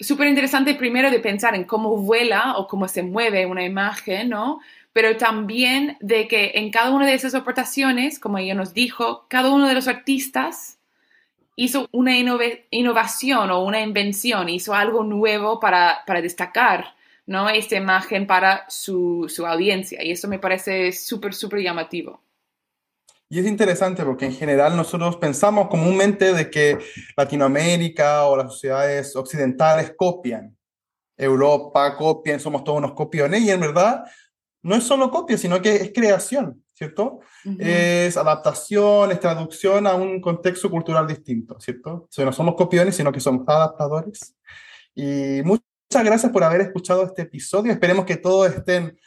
súper 0.00 0.26
interesante 0.26 0.74
primero 0.74 1.10
de 1.10 1.20
pensar 1.20 1.54
en 1.54 1.64
cómo 1.64 1.98
vuela 1.98 2.54
o 2.56 2.66
cómo 2.66 2.88
se 2.88 3.02
mueve 3.02 3.44
una 3.44 3.66
imagen, 3.66 4.30
¿no? 4.30 4.60
Pero 4.94 5.18
también 5.18 5.98
de 6.00 6.28
que 6.28 6.52
en 6.54 6.70
cada 6.70 6.92
una 6.92 7.06
de 7.06 7.12
esas 7.12 7.34
aportaciones, 7.34 8.18
como 8.18 8.38
ella 8.38 8.54
nos 8.54 8.72
dijo, 8.72 9.26
cada 9.28 9.50
uno 9.50 9.68
de 9.68 9.74
los 9.74 9.86
artistas 9.86 10.78
hizo 11.56 11.88
una 11.92 12.16
innovación 12.70 13.50
o 13.50 13.64
una 13.64 13.80
invención, 13.80 14.48
hizo 14.48 14.74
algo 14.74 15.04
nuevo 15.04 15.60
para, 15.60 16.02
para 16.06 16.22
destacar 16.22 16.94
¿no? 17.26 17.48
esta 17.48 17.76
imagen 17.76 18.26
para 18.26 18.64
su, 18.68 19.26
su 19.28 19.46
audiencia. 19.46 20.02
Y 20.02 20.12
eso 20.12 20.28
me 20.28 20.38
parece 20.38 20.92
súper, 20.92 21.34
súper 21.34 21.60
llamativo. 21.60 22.22
Y 23.28 23.38
es 23.38 23.46
interesante 23.46 24.04
porque 24.04 24.26
en 24.26 24.34
general 24.34 24.76
nosotros 24.76 25.16
pensamos 25.16 25.68
comúnmente 25.68 26.34
de 26.34 26.50
que 26.50 26.78
Latinoamérica 27.16 28.26
o 28.26 28.36
las 28.36 28.52
sociedades 28.52 29.16
occidentales 29.16 29.94
copian. 29.96 30.54
Europa 31.16 31.96
copian, 31.96 32.40
somos 32.40 32.62
todos 32.62 32.78
unos 32.78 32.92
copiones 32.92 33.40
y 33.42 33.50
en 33.50 33.60
verdad 33.60 34.04
no 34.62 34.74
es 34.74 34.84
solo 34.84 35.10
copia, 35.10 35.38
sino 35.38 35.62
que 35.62 35.76
es 35.76 35.92
creación. 35.94 36.61
¿Cierto? 36.72 37.20
Es 37.58 38.16
adaptación, 38.16 39.12
es 39.12 39.20
traducción 39.20 39.86
a 39.86 39.94
un 39.94 40.20
contexto 40.20 40.70
cultural 40.70 41.06
distinto, 41.06 41.60
¿cierto? 41.60 41.90
O 41.90 42.08
sea, 42.10 42.24
no 42.24 42.32
somos 42.32 42.54
copiones, 42.54 42.96
sino 42.96 43.12
que 43.12 43.20
somos 43.20 43.46
adaptadores. 43.46 44.34
Y 44.94 45.42
muchas 45.44 45.64
gracias 46.04 46.32
por 46.32 46.44
haber 46.44 46.62
escuchado 46.62 47.04
este 47.04 47.22
episodio. 47.22 47.72
Esperemos 47.72 48.04
que 48.04 48.16
todos 48.16 48.52
estén 48.52 48.98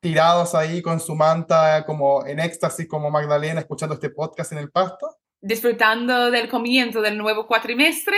tirados 0.00 0.54
ahí 0.54 0.82
con 0.82 1.00
su 1.00 1.14
manta 1.16 1.84
como 1.84 2.24
en 2.26 2.38
éxtasis 2.38 2.86
como 2.86 3.10
Magdalena 3.10 3.60
escuchando 3.60 3.94
este 3.94 4.10
podcast 4.10 4.52
en 4.52 4.58
el 4.58 4.70
pasto. 4.70 5.16
Disfrutando 5.40 6.30
del 6.30 6.48
comienzo 6.48 7.00
del 7.00 7.18
nuevo 7.18 7.46
cuatrimestre 7.46 8.16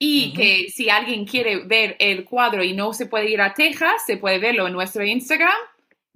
Y 0.00 0.28
Ujú. 0.28 0.36
que 0.36 0.66
si 0.70 0.90
alguien 0.90 1.24
quiere 1.24 1.64
ver 1.66 1.96
el 1.98 2.24
cuadro 2.24 2.62
y 2.62 2.72
no 2.72 2.92
se 2.92 3.06
puede 3.06 3.30
ir 3.30 3.40
a 3.40 3.54
Texas, 3.54 4.02
se 4.06 4.16
puede 4.16 4.38
verlo 4.38 4.66
en 4.66 4.72
nuestro 4.72 5.04
Instagram. 5.04 5.56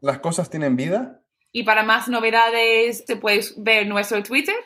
¿Las 0.00 0.18
cosas 0.20 0.48
tienen 0.50 0.76
vida? 0.76 1.21
Y 1.52 1.64
para 1.64 1.82
más 1.82 2.08
novedades, 2.08 3.04
se 3.06 3.16
puede 3.16 3.42
ver 3.58 3.86
nuestro 3.86 4.22
Twitter. 4.22 4.56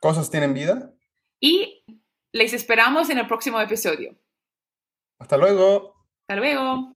¿Cosas 0.00 0.30
tienen 0.30 0.52
vida? 0.52 0.92
Y 1.40 1.84
les 2.32 2.52
esperamos 2.52 3.08
en 3.10 3.18
el 3.18 3.26
próximo 3.26 3.60
episodio. 3.60 4.14
Hasta 5.18 5.36
luego. 5.36 5.94
Hasta 6.22 6.36
luego. 6.36 6.93